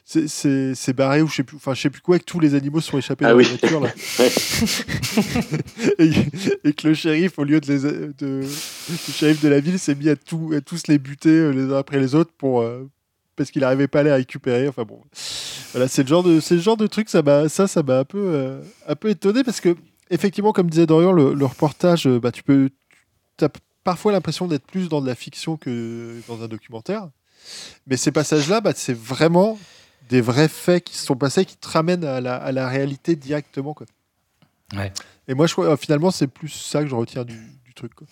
s'est 0.04 0.94
barré 0.94 1.22
ou 1.22 1.28
je 1.28 1.36
sais 1.36 1.44
plus, 1.44 1.56
enfin 1.56 1.74
je 1.74 1.82
sais 1.82 1.90
plus 1.90 2.02
quoi, 2.02 2.18
et 2.18 2.20
que 2.20 2.26
tous 2.26 2.40
les 2.42 2.54
animaux 2.56 2.82
sont 2.82 2.98
échappés 2.98 3.24
Ah 3.26 3.32
dans 3.32 3.38
oui. 3.38 3.46
la 3.46 3.52
nature 3.52 3.80
là. 3.80 3.90
et, 6.00 6.12
et 6.66 6.74
que 6.74 6.88
le 6.88 6.94
shérif, 6.94 7.38
au 7.40 7.44
lieu 7.44 7.60
de 7.62 7.72
les 7.72 7.80
de, 7.80 8.42
le 8.42 8.48
shérif 9.14 9.42
de 9.42 9.48
la 9.48 9.60
ville, 9.60 9.80
s'est 9.80 9.96
mis 9.96 10.10
à, 10.10 10.16
tout, 10.16 10.52
à 10.56 10.62
tous 10.62 10.88
les 10.88 10.98
buter 10.98 11.30
euh, 11.30 11.52
les 11.52 11.74
uns 11.74 11.78
après 11.78 12.00
les 12.00 12.16
autres 12.16 12.32
pour 12.38 12.62
euh, 12.62 12.90
parce 13.36 13.52
qu'il 13.52 13.62
n'arrivait 13.62 13.88
pas 13.88 14.00
à 14.02 14.04
les 14.04 14.12
récupérer. 14.14 14.68
Enfin 14.68 14.84
bon, 14.84 15.02
voilà, 15.74 15.88
c'est 15.88 16.04
le 16.04 16.08
genre 16.08 16.24
de 16.24 16.40
c'est 16.40 16.56
le 16.56 16.62
genre 16.62 16.78
de 16.78 16.88
truc 16.88 17.10
ça 17.10 17.22
m'a 17.22 17.50
ça 17.50 17.68
ça 17.68 17.84
m'a 17.84 18.00
un 18.00 18.04
peu 18.06 18.20
euh, 18.20 18.62
un 18.88 18.96
peu 18.96 19.10
étonné 19.10 19.44
parce 19.44 19.62
que 19.62 19.76
effectivement, 20.10 20.52
comme 20.54 20.70
disait 20.70 20.86
Dorian, 20.86 21.12
le, 21.12 21.34
le 21.34 21.46
reportage, 21.46 22.08
euh, 22.08 22.20
bah 22.20 22.32
tu 22.32 22.44
peux 22.44 22.70
as 23.42 23.50
parfois 23.84 24.12
l'impression 24.12 24.48
d'être 24.48 24.66
plus 24.66 24.90
dans 24.90 25.02
de 25.02 25.08
la 25.08 25.16
fiction 25.16 25.58
que 25.58 26.20
dans 26.28 26.44
un 26.44 26.48
documentaire. 26.48 27.10
Mais 27.88 27.98
ces 27.98 28.12
passages-là, 28.12 28.62
bah, 28.62 28.74
c'est 28.76 28.94
vraiment 28.96 29.58
des 30.10 30.22
vrais 30.22 30.48
faits 30.50 30.84
qui 30.84 30.96
se 30.96 31.04
sont 31.06 31.16
passés, 31.16 31.44
qui 31.46 31.58
te 31.58 31.68
ramènent 31.68 32.06
à 32.06 32.22
la, 32.22 32.36
à 32.36 32.52
la 32.52 32.68
réalité 32.68 33.16
directement. 33.16 33.74
Quoi. 33.74 33.88
Ouais. 34.76 34.94
Et 35.28 35.34
moi, 35.34 35.48
je 35.48 35.54
crois, 35.54 35.66
euh, 35.72 35.78
finalement, 35.78 36.12
c'est 36.12 36.28
plus 36.28 36.50
ça 36.50 36.84
que 36.84 36.88
je 36.90 36.94
retiens 36.94 37.24
du, 37.24 37.40
du 37.66 37.74
truc. 37.74 37.96
Quoi. 37.96 38.06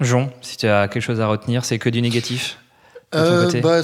Jean, 0.00 0.30
si 0.42 0.58
tu 0.58 0.66
as 0.66 0.88
quelque 0.88 1.02
chose 1.02 1.20
à 1.22 1.26
retenir, 1.26 1.64
c'est 1.64 1.78
que 1.78 1.88
du 1.88 2.02
négatif 2.02 2.58
de 3.12 3.18
ton 3.18 3.24
Euh, 3.24 3.44
côté? 3.46 3.60
bah, 3.62 3.82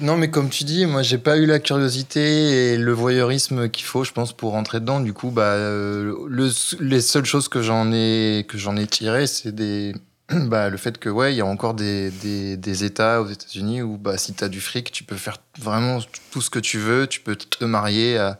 non, 0.00 0.16
mais 0.16 0.30
comme 0.30 0.48
tu 0.48 0.64
dis, 0.64 0.86
moi 0.86 1.02
j'ai 1.02 1.18
pas 1.18 1.36
eu 1.36 1.46
la 1.46 1.58
curiosité 1.58 2.72
et 2.72 2.76
le 2.76 2.92
voyeurisme 2.92 3.68
qu'il 3.68 3.84
faut, 3.84 4.04
je 4.04 4.12
pense, 4.12 4.32
pour 4.32 4.52
rentrer 4.52 4.80
dedans. 4.80 5.00
Du 5.00 5.12
coup, 5.12 5.30
bah, 5.30 5.42
euh, 5.42 6.14
le, 6.28 6.50
les 6.80 7.00
seules 7.00 7.24
choses 7.24 7.48
que 7.48 7.62
j'en 7.62 7.92
ai 7.92 8.44
que 8.48 8.58
j'en 8.58 8.76
ai 8.76 8.86
tirées, 8.86 9.26
c'est 9.26 9.52
des 9.54 9.94
bah, 10.30 10.68
le 10.68 10.76
fait 10.76 10.98
que 10.98 11.08
ouais, 11.08 11.34
il 11.34 11.36
y 11.36 11.40
a 11.40 11.46
encore 11.46 11.74
des, 11.74 12.10
des, 12.10 12.84
États 12.84 13.22
aux 13.22 13.28
États-Unis 13.28 13.82
où 13.82 13.96
bah, 13.96 14.18
si 14.18 14.34
tu 14.34 14.44
as 14.44 14.48
du 14.48 14.60
fric, 14.60 14.92
tu 14.92 15.04
peux 15.04 15.16
faire 15.16 15.38
vraiment 15.58 16.00
tout 16.30 16.40
ce 16.40 16.50
que 16.50 16.58
tu 16.58 16.78
veux, 16.78 17.06
tu 17.06 17.20
peux 17.20 17.36
te 17.36 17.64
marier 17.64 18.18
à 18.18 18.38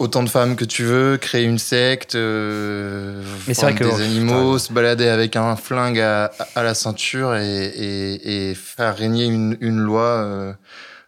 autant 0.00 0.22
de 0.24 0.28
femmes 0.30 0.56
que 0.56 0.64
tu 0.64 0.82
veux, 0.82 1.16
créer 1.18 1.44
une 1.44 1.58
secte, 1.58 2.14
euh, 2.16 3.22
Mais 3.46 3.54
c'est 3.54 3.62
vrai 3.62 3.72
vendre 3.74 3.84
que- 3.92 3.96
des 3.98 4.02
animaux, 4.04 4.58
se 4.58 4.72
balader 4.72 5.06
avec 5.08 5.36
un 5.36 5.54
flingue 5.56 6.00
à, 6.00 6.32
à 6.56 6.62
la 6.62 6.74
ceinture 6.74 7.36
et, 7.36 7.66
et, 7.66 8.50
et 8.50 8.54
faire 8.54 8.96
régner 8.96 9.26
une, 9.26 9.56
une 9.60 9.78
loi 9.78 10.02
euh, 10.02 10.52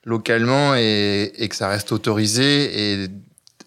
localement 0.05 0.75
et, 0.77 1.33
et 1.37 1.49
que 1.49 1.57
ça 1.57 1.69
reste 1.69 1.91
autorisé 1.91 3.03
et 3.05 3.09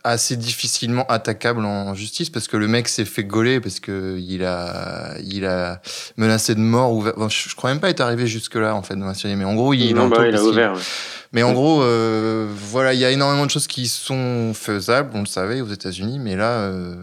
assez 0.05 0.37
difficilement 0.37 1.05
attaquable 1.07 1.65
en 1.65 1.95
justice 1.95 2.29
parce 2.29 2.47
que 2.47 2.57
le 2.57 2.67
mec 2.67 2.87
s'est 2.87 3.05
fait 3.05 3.23
gauler 3.23 3.59
parce 3.59 3.79
que 3.79 4.17
il 4.19 4.45
a 4.45 5.15
il 5.23 5.45
a 5.45 5.81
menacé 6.15 6.53
de 6.53 6.59
mort 6.59 6.93
ou 6.93 7.07
enfin, 7.07 7.27
je, 7.27 7.55
crois 7.55 7.71
même 7.71 7.79
pas 7.79 7.89
être 7.89 8.01
arrivé 8.01 8.27
jusque 8.27 8.53
là 8.55 8.75
en 8.75 8.83
fait 8.83 8.95
dans 8.95 9.07
la 9.07 9.15
série 9.15 9.35
mais 9.35 9.45
en 9.45 9.55
gros 9.55 9.73
il, 9.73 9.95
Non, 9.95 10.07
bah, 10.07 10.27
il 10.27 10.35
a 10.35 10.43
ouvert, 10.43 10.73
ouais. 10.73 10.81
mais 11.31 11.41
en 11.41 11.53
gros 11.53 11.81
euh, 11.81 12.47
voilà 12.69 12.93
il 12.93 12.99
y 12.99 13.05
a 13.05 13.09
énormément 13.09 13.47
de 13.47 13.51
choses 13.51 13.65
qui 13.65 13.87
sont 13.87 14.53
faisables 14.53 15.09
on 15.15 15.21
le 15.21 15.25
savait 15.25 15.61
aux 15.61 15.67
États-Unis 15.67 16.19
mais 16.19 16.35
là 16.35 16.51
euh, 16.51 16.95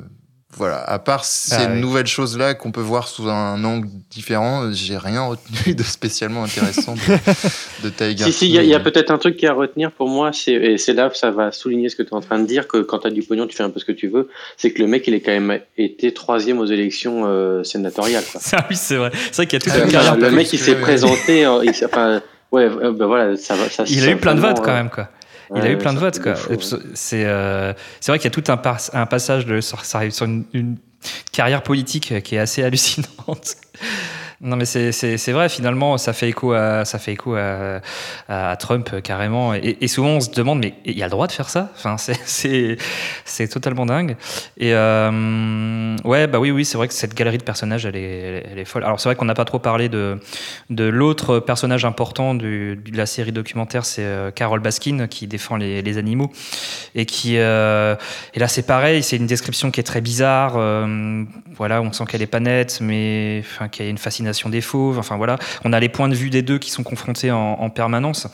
voilà 0.56 0.78
à 0.82 0.98
part 0.98 1.24
ces 1.24 1.54
Ah 1.54 1.68
oui. 1.72 1.80
nouvelles 1.80 2.06
choses 2.06 2.36
là 2.36 2.54
qu'on 2.54 2.72
peut 2.72 2.80
voir 2.82 3.08
sous 3.08 3.28
un 3.28 3.62
angle 3.64 3.88
différent 4.10 4.70
j'ai 4.72 4.98
rien 4.98 5.22
retenu 5.22 5.74
de 5.74 5.82
spécialement 5.82 6.44
intéressant 6.44 6.94
de, 6.94 7.84
de 7.84 7.88
Tiger 7.88 8.24
Si, 8.30 8.32
si, 8.32 8.46
il 8.50 8.64
y 8.66 8.74
a, 8.74 8.80
peut-être 8.80 9.10
un 9.10 9.18
truc 9.18 9.36
qui 9.36 9.46
à 9.46 9.52
retenir 9.54 9.90
pour 9.92 10.08
moi, 10.08 10.30
c'est, 10.32 10.52
et 10.52 10.78
c'est 10.78 10.92
là 10.92 11.08
que 11.08 11.16
ça 11.16 11.30
va 11.30 11.52
souligner 11.52 11.88
ce 11.88 11.96
que 11.96 12.02
tu 12.02 12.10
es 12.10 12.14
en 12.14 12.20
train 12.20 12.38
de 12.38 12.46
dire, 12.46 12.68
que 12.68 12.78
quand 12.82 13.00
tu 13.00 13.06
as 13.06 13.10
du 13.10 13.22
pognon, 13.22 13.46
tu 13.46 13.56
fais 13.56 13.62
un 13.62 13.70
peu 13.70 13.80
ce 13.80 13.84
que 13.84 13.92
tu 13.92 14.08
veux, 14.08 14.28
c'est 14.56 14.70
que 14.72 14.80
le 14.82 14.86
mec, 14.88 15.06
il 15.08 15.14
est 15.14 15.20
quand 15.20 15.32
même 15.32 15.58
été 15.78 16.12
troisième 16.12 16.58
aux 16.58 16.66
élections 16.66 17.22
euh, 17.24 17.62
sénatoriales. 17.64 18.24
Quoi. 18.30 18.40
Ah 18.52 18.66
oui, 18.68 18.76
c'est 18.76 18.96
vrai. 18.96 19.10
C'est 19.30 19.36
vrai 19.36 19.46
qu'il 19.46 19.58
y 19.58 19.62
a 19.62 19.64
toute 19.64 19.72
Euh, 19.80 19.84
une 19.86 19.90
carrière 19.90 20.16
le 20.16 20.30
mec, 20.30 20.52
il 20.52 20.58
s'est 20.58 20.74
présenté, 20.76 21.46
euh, 21.46 21.64
il 21.64 21.74
s'est- 21.74 21.86
enfin, 21.86 22.20
ouais, 22.52 22.64
euh, 22.64 22.92
ben 22.92 23.06
voilà, 23.06 23.36
ça. 23.36 23.54
Ça, 23.70 23.84
Il 23.88 24.04
a 24.06 24.10
eu 24.10 24.16
plein 24.16 24.34
de 24.34 24.40
votes 24.40 24.60
quand 24.60 24.72
même, 24.74 24.90
quoi. 24.90 25.08
Il 25.56 25.62
a 25.62 25.70
eu 25.70 25.78
plein 25.78 25.92
de 25.92 25.98
votes, 25.98 26.20
quoi. 26.20 26.34
C'est 26.94 27.24
euh, 27.24 27.72
c'est 28.00 28.12
vrai 28.12 28.18
qu'il 28.18 28.26
y 28.26 28.32
a 28.32 28.42
tout 28.42 28.44
un, 28.50 28.60
un 29.00 29.06
passage 29.06 29.46
de 29.46 29.60
sur, 29.60 29.84
ça 29.84 29.98
arrive 29.98 30.12
sur 30.12 30.26
une, 30.26 30.44
une 30.52 30.76
carrière 31.32 31.62
politique 31.62 32.22
qui 32.22 32.36
est 32.36 32.38
assez 32.38 32.62
hallucinante. 32.62 33.56
Non 34.44 34.56
mais 34.56 34.64
c'est- 34.64 35.30
vrai 35.32 35.48
finalement 35.48 35.96
ça 35.98 36.12
fait 36.12 36.28
écho 36.28 36.52
à 36.52 36.84
ça 36.84 36.98
fait 36.98 37.12
écho 37.12 37.36
à, 37.36 38.56
Trump 38.56 39.00
carrément. 39.02 39.54
Et, 39.54 39.86
souvent 39.86 40.08
on 40.08 40.20
se 40.20 40.30
demande 40.30 40.58
mais 40.58 40.74
il 40.84 41.00
a 41.00 41.06
le 41.06 41.10
droit 41.10 41.28
de 41.28 41.32
faire 41.32 41.48
ça? 41.48 41.70
Enfin 41.76 41.96
c'est 42.34 43.48
totalement 43.48 43.86
dingue. 43.86 44.16
Et 44.58 44.74
euh, 44.74 45.96
ouais 46.04 46.26
bah 46.26 46.40
oui 46.40 46.50
oui 46.50 46.64
c'est 46.64 46.76
vrai 46.76 46.88
que 46.88 46.94
cette 46.94 47.14
galerie 47.14 47.38
de 47.38 47.44
personnages 47.44 47.86
elle 47.86 47.94
est 47.94 48.44
elle 48.50 48.58
est, 48.58 48.64
folle. 48.64 48.82
Alors 48.82 48.98
c'est 48.98 49.08
vrai 49.08 49.14
qu'on 49.14 49.26
n'a 49.26 49.34
pas 49.34 49.44
trop 49.44 49.60
parlé 49.60 49.88
de 49.88 50.18
de 50.70 50.84
l'autre 50.84 51.38
personnage 51.38 51.84
important 51.84 52.34
de 52.34 52.76
la 52.92 53.06
série 53.06 53.30
documentaire 53.30 53.84
c'est 53.84 54.02
euh, 54.02 54.32
Carol 54.32 54.58
Baskin 54.58 55.06
qui 55.06 55.28
défend 55.28 55.56
les, 55.56 55.98
animaux. 55.98 56.32
Et 56.96 57.06
qui 57.06 57.38
euh, 57.38 57.94
et 58.34 58.40
là 58.40 58.48
c'est 58.48 58.66
pareil 58.66 59.04
c'est 59.04 59.16
une 59.16 59.28
description 59.28 59.70
qui 59.70 59.78
est 59.78 59.84
très 59.84 60.00
bizarre 60.00 60.54
voilà 61.56 61.80
on 61.80 61.92
sent 61.92 62.04
qu'elle 62.08 62.22
est 62.22 62.26
pas 62.26 62.40
nette 62.40 62.80
mais 62.80 63.40
enfin 63.44 63.68
qu'il 63.68 63.84
y 63.84 63.88
a 63.88 63.90
une 63.90 63.98
fascination 63.98 64.31
des 64.48 64.60
fauves 64.60 64.98
enfin 64.98 65.16
voilà 65.16 65.38
on 65.64 65.72
a 65.72 65.80
les 65.80 65.88
points 65.88 66.08
de 66.08 66.14
vue 66.14 66.30
des 66.30 66.42
deux 66.42 66.58
qui 66.58 66.70
sont 66.70 66.82
confrontés 66.82 67.30
en, 67.30 67.38
en 67.60 67.70
permanence 67.70 68.26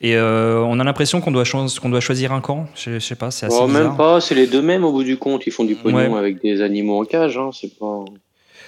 et 0.00 0.16
euh, 0.16 0.60
on 0.60 0.78
a 0.80 0.84
l'impression 0.84 1.20
qu'on 1.20 1.30
doit 1.32 1.44
cho- 1.44 1.66
doit 1.84 2.00
choisir 2.00 2.32
un 2.32 2.40
camp 2.40 2.66
je, 2.74 2.92
je 2.94 2.98
sais 2.98 3.14
pas 3.14 3.30
c'est 3.30 3.46
assez 3.46 3.56
Oh, 3.60 3.66
bizarre 3.66 3.82
même 3.84 3.96
pas, 3.96 4.20
c'est 4.20 4.34
les 4.34 4.46
deux 4.46 4.62
mêmes 4.62 4.84
au 4.84 4.92
bout 4.92 5.04
du 5.04 5.16
compte, 5.16 5.42
ils 5.46 5.52
font 5.52 5.64
du 5.64 5.74
pognon 5.74 6.12
Ouais. 6.12 6.18
avec 6.18 6.42
des 6.42 6.60
animaux 6.62 7.00
en 7.00 7.04
cage, 7.04 7.36
hein, 7.38 7.50
c'est 7.52 7.76
pas. 7.78 8.04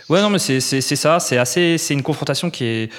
Ouais, 0.08 0.20
non, 0.22 0.30
mais 0.30 0.38
c'est 0.40 0.60
ça. 0.60 1.20
C'est 1.20 1.38
assez. 1.38 1.78
C'est 1.78 1.94
une 1.94 2.02
confrontation 2.02 2.50
qui 2.50 2.64
est 2.64 2.92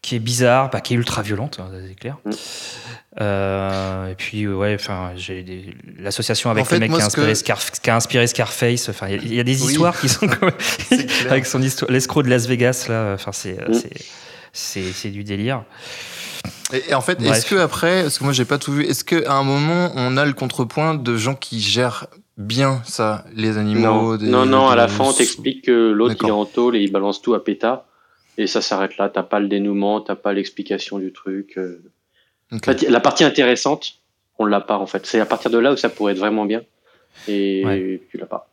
qui 0.00 0.16
est 0.16 0.20
bizarre, 0.20 0.70
bah, 0.70 0.80
qui 0.80 0.94
est 0.94 0.96
ultra 0.96 1.20
violente, 1.20 1.58
hein, 1.60 1.68
c'est 1.86 1.94
clair. 1.96 2.16
Mm. 2.24 2.30
Euh, 3.20 4.10
et 4.10 4.14
puis 4.14 4.46
ouais, 4.46 4.74
enfin, 4.78 5.12
j'ai 5.16 5.42
des- 5.42 5.74
l'association 5.98 6.50
avec 6.50 6.62
En 6.62 6.64
fait, 6.66 6.76
le 6.76 6.80
mec 6.80 6.92
qui 6.92 7.00
a, 7.00 7.06
inspiré 7.06 7.28
que- 7.32 7.38
Scar- 7.38 7.70
qui 7.82 7.90
a 7.90 7.96
inspiré 7.96 8.26
Scarface. 8.26 8.88
Enfin, 8.90 9.08
il 9.08 9.12
y 9.14 9.18
a- 9.18 9.22
il 9.22 9.34
y, 9.34 9.40
a 9.40 9.44
des 9.44 9.62
Oui. 9.62 9.70
histoires 9.72 9.98
qui 9.98 10.08
sont 10.08 10.28
comme- 10.28 10.50
C'est 10.88 10.96
clair. 11.05 11.05
Avec 11.30 11.46
son 11.46 11.62
histoire, 11.62 11.90
l'escroc 11.90 12.22
de 12.22 12.28
Las 12.30 12.46
Vegas 12.46 12.86
là. 12.88 13.12
Enfin, 13.14 13.32
c'est 13.32 13.56
Mm. 13.68 13.74
c'est- 13.74 14.04
c'est 14.52 14.82
c'est 14.92 15.10
du 15.10 15.24
délire. 15.24 15.64
Et, 16.72 16.90
et 16.90 16.94
en 16.94 17.00
fait, 17.00 17.18
Bref. 17.20 17.36
est-ce 17.36 17.46
que 17.46 17.54
après, 17.56 18.02
parce 18.02 18.18
que 18.18 18.24
moi 18.24 18.32
j'ai 18.32 18.44
pas 18.44 18.58
tout 18.58 18.72
vu, 18.72 18.84
est-ce 18.84 19.04
qu'à 19.04 19.32
un 19.32 19.42
moment 19.44 19.92
on 19.94 20.16
a 20.16 20.24
le 20.24 20.32
contrepoint 20.32 20.94
de 20.94 21.16
gens 21.16 21.34
qui 21.34 21.60
gèrent 21.60 22.06
bien 22.38 22.82
ça, 22.84 23.24
les 23.34 23.56
animaux 23.56 23.80
Non, 24.12 24.16
des- 24.16 24.26
non, 24.26 24.46
non, 24.46 24.68
à 24.68 24.76
la 24.76 24.88
fin, 24.88 25.04
on 25.04 25.12
t'explique 25.12 25.64
que 25.64 25.90
l'autre, 25.92 26.16
il 26.22 26.28
est 26.28 26.30
en 26.32 26.44
tôle 26.44 26.76
et 26.76 26.80
il 26.80 26.92
balance 26.92 27.22
tout 27.22 27.34
à 27.34 27.42
péta. 27.42 27.86
Et 28.38 28.46
ça 28.46 28.60
s'arrête 28.60 28.98
là. 28.98 29.08
T'as 29.08 29.22
pas 29.22 29.40
le 29.40 29.48
dénouement, 29.48 30.02
t'as 30.02 30.14
pas 30.16 30.34
l'explication 30.34 30.98
du 30.98 31.12
truc. 31.12 31.54
euh. 31.56 31.80
Ok. 32.52 32.68
En 32.68 32.72
fait, 32.72 32.82
La 32.90 33.00
partie 33.00 33.24
intéressante, 33.24 33.94
on 34.38 34.44
l'a 34.44 34.60
pas, 34.60 34.76
en 34.76 34.84
fait. 34.86 35.06
C'est 35.06 35.18
à 35.20 35.24
partir 35.24 35.50
de 35.50 35.56
là 35.58 35.72
où 35.72 35.76
ça 35.78 35.88
pourrait 35.88 36.12
être 36.12 36.18
vraiment 36.18 36.44
bien. 36.44 36.60
Et 37.28 37.64
Ouais. 37.64 38.02
tu 38.10 38.18
l'as 38.18 38.26
pas. 38.26 38.50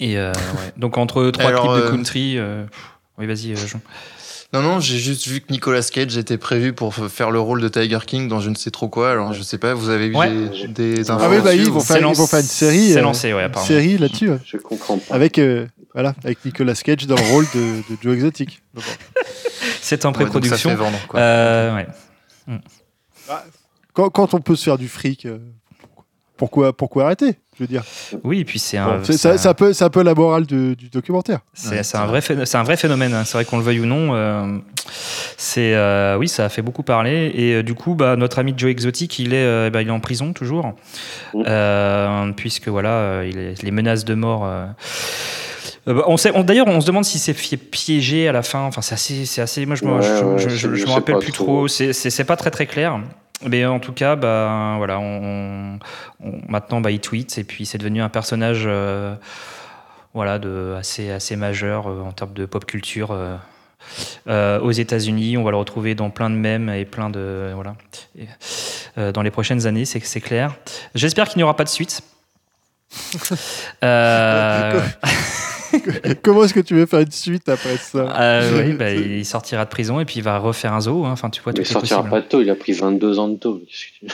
Et 0.00 0.16
euh, 0.18 0.32
ouais. 0.32 0.72
donc 0.76 0.96
entre 0.98 1.28
trois 1.30 1.46
Alors, 1.46 1.72
clips 1.74 1.82
de 1.84 1.88
euh, 1.88 1.90
country. 1.90 2.38
euh, 2.38 2.64
Oui, 3.18 3.26
vas-y, 3.26 3.52
euh, 3.52 3.56
Jean. 3.56 3.80
Non, 4.52 4.60
non, 4.60 4.80
j'ai 4.80 4.98
juste 4.98 5.26
vu 5.26 5.40
que 5.40 5.50
Nicolas 5.50 5.80
Cage 5.82 6.18
était 6.18 6.36
prévu 6.36 6.74
pour 6.74 6.94
faire 6.94 7.30
le 7.30 7.40
rôle 7.40 7.62
de 7.62 7.68
Tiger 7.68 7.98
King 8.06 8.28
dans 8.28 8.38
je 8.40 8.50
ne 8.50 8.54
sais 8.54 8.70
trop 8.70 8.88
quoi. 8.88 9.10
Alors, 9.12 9.32
je 9.32 9.40
sais 9.42 9.56
pas, 9.56 9.72
vous 9.72 9.88
avez 9.88 10.10
vu 10.10 10.14
Ouais. 10.16 10.30
des, 10.68 10.94
des 10.94 11.10
Ah 11.10 11.14
infos 11.14 11.30
oui, 11.30 11.40
bah, 11.42 11.54
ils 11.54 11.70
vont 11.70 11.80
faire, 11.80 11.96
ils 12.06 12.14
vont 12.14 12.26
faire 12.26 12.40
une 12.40 12.44
série, 12.44 12.90
c'est 12.92 12.98
euh, 12.98 13.02
lancé, 13.02 13.32
ouais, 13.32 13.46
une 13.46 13.54
série 13.62 13.96
là-dessus, 13.96 14.28
ouais. 14.30 14.38
Je 14.44 14.58
comprends 14.58 14.98
pas. 14.98 15.14
avec 15.14 15.38
euh, 15.38 15.66
voilà, 15.94 16.14
avec 16.22 16.44
Nicolas 16.44 16.74
Cage 16.74 17.06
dans 17.06 17.16
le 17.16 17.22
rôle 17.32 17.46
de, 17.54 17.60
de 17.94 17.96
Joe 18.02 18.14
Exotic. 18.14 18.62
C'est 19.80 20.04
en 20.04 20.10
Ouais, 20.10 20.14
pré-production. 20.16 20.68
fait 20.70 20.76
vendre, 20.76 20.98
quoi. 21.08 21.18
Euh, 21.20 21.74
ouais. 21.74 22.58
quand, 23.94 24.10
quand 24.10 24.34
on 24.34 24.40
peut 24.40 24.56
se 24.56 24.64
faire 24.64 24.78
du 24.78 24.88
fric, 24.88 25.24
euh, 25.26 25.38
pourquoi, 26.42 26.76
pourquoi 26.76 27.04
arrêter 27.04 27.36
Je 27.56 27.62
veux 27.62 27.68
dire, 27.68 27.84
Oui, 28.24 28.40
et 28.40 28.44
puis 28.44 28.58
c'est 28.58 28.76
un. 28.78 28.96
Bon, 28.98 29.04
c'est 29.04 29.12
c'est 29.12 29.18
ça, 29.18 29.30
un- 29.34 29.36
c'est 29.38 29.48
un 29.48 29.54
peu, 29.54 29.72
c'est 29.72 29.84
un 29.84 29.90
peu 29.90 30.02
la 30.02 30.12
morale 30.14 30.44
du, 30.44 30.74
du 30.74 30.88
documentaire. 30.88 31.38
C'est 31.54 31.84
c'est 31.84 31.96
un, 31.96 32.06
vrai 32.06 32.20
c'est 32.20 32.56
un 32.56 32.62
vrai 32.64 32.76
phénomène, 32.76 33.14
hein. 33.14 33.22
c'est 33.24 33.34
vrai 33.34 33.44
qu'on 33.44 33.58
le 33.58 33.62
veuille 33.62 33.78
ou 33.78 33.86
non. 33.86 34.12
euh, 34.14 34.58
c'est 35.36 35.74
euh, 35.74 36.16
oui, 36.18 36.26
ça 36.26 36.44
a 36.44 36.48
fait 36.48 36.62
beaucoup 36.62 36.82
parler. 36.82 37.30
Et 37.34 37.54
euh, 37.54 37.62
du 37.62 37.74
coup, 37.74 37.94
bah, 37.94 38.16
notre 38.16 38.40
ami 38.40 38.54
Joe 38.56 38.70
Exotic, 38.72 39.20
il 39.20 39.34
est, 39.34 39.36
euh, 39.44 39.70
bah, 39.70 39.82
il 39.82 39.88
est 39.88 39.92
en 39.92 40.00
prison 40.00 40.32
toujours, 40.32 40.72
puisque 42.36 42.68
voilà, 42.68 42.90
euh, 42.90 43.28
il 43.30 43.38
est- 43.38 43.62
les 43.62 43.70
menaces 43.70 44.04
de 44.04 44.14
mort. 44.14 44.44
euh, 44.44 44.64
euh, 45.88 45.94
bah, 45.94 46.04
on 46.06 46.16
sait, 46.16 46.32
on- 46.34 46.42
d'ailleurs, 46.44 46.66
on 46.68 46.80
se 46.80 46.86
demande 46.86 47.04
s'il 47.04 47.20
s'est 47.20 47.32
fait 47.34 47.56
piéger 47.56 48.28
à 48.28 48.32
la 48.32 48.42
fin. 48.42 48.60
Enfin, 48.62 48.82
c'est 48.82 48.94
assez, 48.94 49.24
c'est 49.26 49.42
assez. 49.42 49.64
Moi, 49.66 49.76
je 49.76 49.84
me, 49.84 49.92
Ouais, 49.94 50.02
je, 50.38 50.48
je- 50.48 50.48
c'est- 50.56 50.74
je- 50.76 50.86
me 50.86 50.90
rappelle 50.90 51.18
plus 51.18 51.32
trop. 51.32 51.44
trop. 51.44 51.68
C'est, 51.68 51.92
c'est, 51.92 52.10
c'est 52.10 52.24
pas 52.24 52.36
très 52.36 52.50
très 52.50 52.66
clair. 52.66 53.00
Mais 53.46 53.64
en 53.66 53.78
tout 53.80 53.92
cas, 53.92 54.16
bah, 54.16 54.74
voilà, 54.78 54.98
on, 55.00 55.78
on- 56.22 56.40
maintenant, 56.48 56.80
bah, 56.80 56.90
il 56.90 57.00
tweet 57.00 57.38
et 57.38 57.44
puis 57.44 57.66
c'est 57.66 57.78
devenu 57.78 58.00
un 58.02 58.08
personnage, 58.08 58.64
euh, 58.66 59.14
voilà, 60.14 60.38
de 60.38 60.74
assez 60.78 61.10
assez 61.10 61.36
majeur 61.36 61.88
euh, 61.88 62.00
en 62.02 62.12
termes 62.12 62.34
de 62.34 62.46
pop 62.46 62.64
culture. 62.64 63.10
euh, 63.12 64.60
aux 64.60 64.70
États-Unis, 64.70 65.36
on 65.36 65.42
va 65.42 65.50
le 65.50 65.56
retrouver 65.56 65.94
dans 65.96 66.10
plein 66.10 66.30
de 66.30 66.36
mèmes 66.36 66.68
et 66.70 66.84
plein 66.84 67.10
de 67.10 67.50
voilà 67.54 67.74
Et, 68.16 68.26
dans 69.12 69.22
les 69.22 69.30
prochaines 69.32 69.66
années, 69.66 69.84
c'est 69.84 69.98
c'est 70.04 70.20
clair. 70.20 70.54
J'espère 70.94 71.28
qu'il 71.28 71.38
n'y 71.38 71.42
aura 71.42 71.56
pas 71.56 71.64
de 71.64 71.68
suite. 71.68 72.00
Comment 76.22 76.44
est-ce 76.44 76.54
que 76.54 76.60
tu 76.60 76.74
veux 76.74 76.86
faire 76.86 77.00
une 77.00 77.10
suite 77.10 77.48
après 77.48 77.76
ça 77.76 77.98
euh, 78.20 78.64
oui, 78.66 78.72
bah, 78.74 78.90
il 78.92 79.24
sortira 79.24 79.64
de 79.64 79.70
prison 79.70 80.00
et 80.00 80.04
puis 80.04 80.16
il 80.18 80.22
va 80.22 80.38
refaire 80.38 80.72
un 80.72 80.80
zoo. 80.80 81.04
hein. 81.04 81.10
Enfin, 81.12 81.30
tu 81.30 81.40
vois, 81.42 81.52
tout 81.52 81.60
Mais 81.62 81.66
il 81.66 81.70
sortira 81.70 82.00
possible. 82.00 82.10
pas 82.10 82.20
de 82.20 82.26
tôle. 82.26 82.42
Il 82.44 82.50
a 82.50 82.54
pris 82.54 82.72
22 82.72 83.18
ans 83.18 83.28
de 83.28 83.36
tu- 83.36 84.06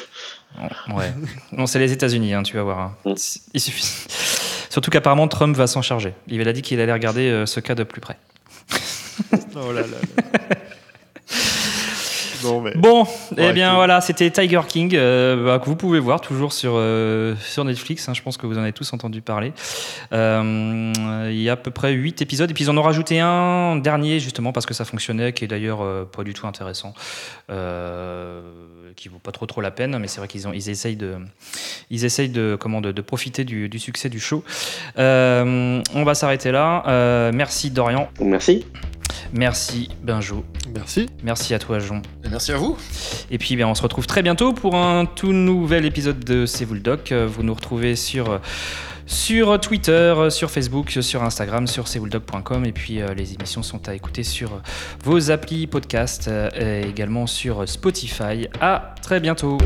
Ouais. 0.94 1.12
Non, 1.52 1.66
c'est 1.66 1.78
les 1.78 1.92
États-Unis, 1.92 2.34
hein, 2.34 2.42
tu 2.42 2.56
vas 2.56 2.62
voir. 2.62 2.78
hein. 2.80 2.96
Mm. 3.04 3.14
Il 3.54 3.60
suffit. 3.60 3.84
Surtout 4.70 4.90
qu'apparemment 4.90 5.28
Trump 5.28 5.56
va 5.56 5.66
s'en 5.66 5.82
charger. 5.82 6.14
Il 6.28 6.46
a 6.46 6.52
dit 6.52 6.62
qu'il 6.62 6.80
allait 6.80 6.92
regarder 6.92 7.28
euh, 7.30 7.46
ce 7.46 7.60
cas 7.60 7.74
de 7.74 7.84
plus 7.84 8.00
près. 8.00 8.16
Oh 9.56 9.72
là 9.72 9.80
là 9.82 9.86
là. 9.88 10.56
Non, 12.44 12.60
mais- 12.60 12.74
Bon, 12.76 13.06
eh 13.36 13.52
bien 13.52 13.74
voilà, 13.74 14.00
c'était 14.00 14.30
Tiger 14.30 14.60
King, 14.68 14.94
euh, 14.94 15.44
bah, 15.44 15.58
que 15.58 15.66
vous 15.66 15.76
pouvez 15.76 15.98
voir 15.98 16.20
toujours 16.20 16.52
sur, 16.52 16.72
euh, 16.76 17.34
sur 17.40 17.64
Netflix. 17.64 18.08
hein, 18.08 18.14
je 18.14 18.22
pense 18.22 18.36
que 18.36 18.46
vous 18.46 18.58
en 18.58 18.62
avez 18.62 18.72
tous 18.72 18.92
entendu 18.92 19.20
parler. 19.22 19.52
Euh, 20.12 21.28
il 21.30 21.40
y 21.40 21.48
a 21.48 21.52
à 21.52 21.56
peu 21.56 21.70
près 21.70 21.92
8 21.92 22.22
épisodes, 22.22 22.50
et 22.50 22.54
puis 22.54 22.64
ils 22.64 22.70
en 22.70 22.76
ont 22.76 22.82
rajouté 22.82 23.20
un 23.20 23.76
dernier, 23.76 24.20
justement, 24.20 24.52
parce 24.52 24.66
que 24.66 24.74
ça 24.74 24.84
fonctionnait, 24.84 25.32
qui 25.32 25.44
est 25.44 25.48
d'ailleurs 25.48 25.80
pas 26.06 26.22
du 26.24 26.34
tout 26.34 26.46
intéressant, 26.46 26.94
euh, 27.50 28.40
qui 28.98 29.08
vaut 29.08 29.18
pas 29.18 29.32
trop 29.32 29.46
trop 29.46 29.60
la 29.60 29.70
peine, 29.70 29.96
mais 29.98 30.08
c'est 30.08 30.18
vrai 30.18 30.28
qu'ils 30.28 30.48
ont, 30.48 30.52
ils 30.52 30.68
essayent 30.68 30.96
de, 30.96 31.16
ils 31.88 32.04
essayent 32.04 32.28
de, 32.28 32.56
comment, 32.58 32.80
de, 32.80 32.92
de 32.92 33.00
profiter 33.00 33.44
du, 33.44 33.68
du 33.68 33.78
succès 33.78 34.08
du 34.08 34.18
show. 34.20 34.42
Euh, 34.98 35.80
on 35.94 36.04
va 36.04 36.14
s'arrêter 36.14 36.50
là. 36.50 36.82
Euh, 36.88 37.30
merci 37.32 37.70
Dorian. 37.70 38.10
Merci. 38.20 38.66
Merci 39.32 39.88
Benjo. 40.02 40.44
Merci. 40.74 41.08
Merci 41.22 41.54
à 41.54 41.58
toi 41.58 41.78
Jean. 41.78 42.02
Et 42.24 42.28
Merci 42.28 42.52
à 42.52 42.56
vous. 42.56 42.76
Et 43.30 43.38
puis, 43.38 43.56
bien, 43.56 43.68
on 43.68 43.74
se 43.74 43.82
retrouve 43.82 44.06
très 44.06 44.22
bientôt 44.22 44.52
pour 44.52 44.74
un 44.74 45.06
tout 45.06 45.32
nouvel 45.32 45.84
épisode 45.84 46.24
de 46.24 46.44
C'est 46.46 46.64
vous 46.64 46.74
le 46.74 46.80
doc. 46.80 47.12
Vous 47.12 47.42
nous 47.42 47.54
retrouvez 47.54 47.94
sur, 47.94 48.40
sur 49.08 49.58
Twitter, 49.58 49.92
euh, 49.92 50.30
sur 50.30 50.50
Facebook, 50.50 50.90
sur 51.00 51.22
Instagram, 51.24 51.66
sur 51.66 51.84
cvouledoc.com. 51.84 52.64
Et 52.66 52.72
puis, 52.72 53.00
euh, 53.00 53.14
les 53.14 53.32
émissions 53.32 53.62
sont 53.62 53.88
à 53.88 53.94
écouter 53.94 54.22
sur 54.22 54.60
vos 55.02 55.30
applis 55.30 55.66
podcast 55.66 56.28
euh, 56.28 56.50
et 56.54 56.88
également 56.88 57.26
sur 57.26 57.66
Spotify. 57.66 58.48
À 58.60 58.94
très 59.02 59.18
bientôt. 59.18 59.58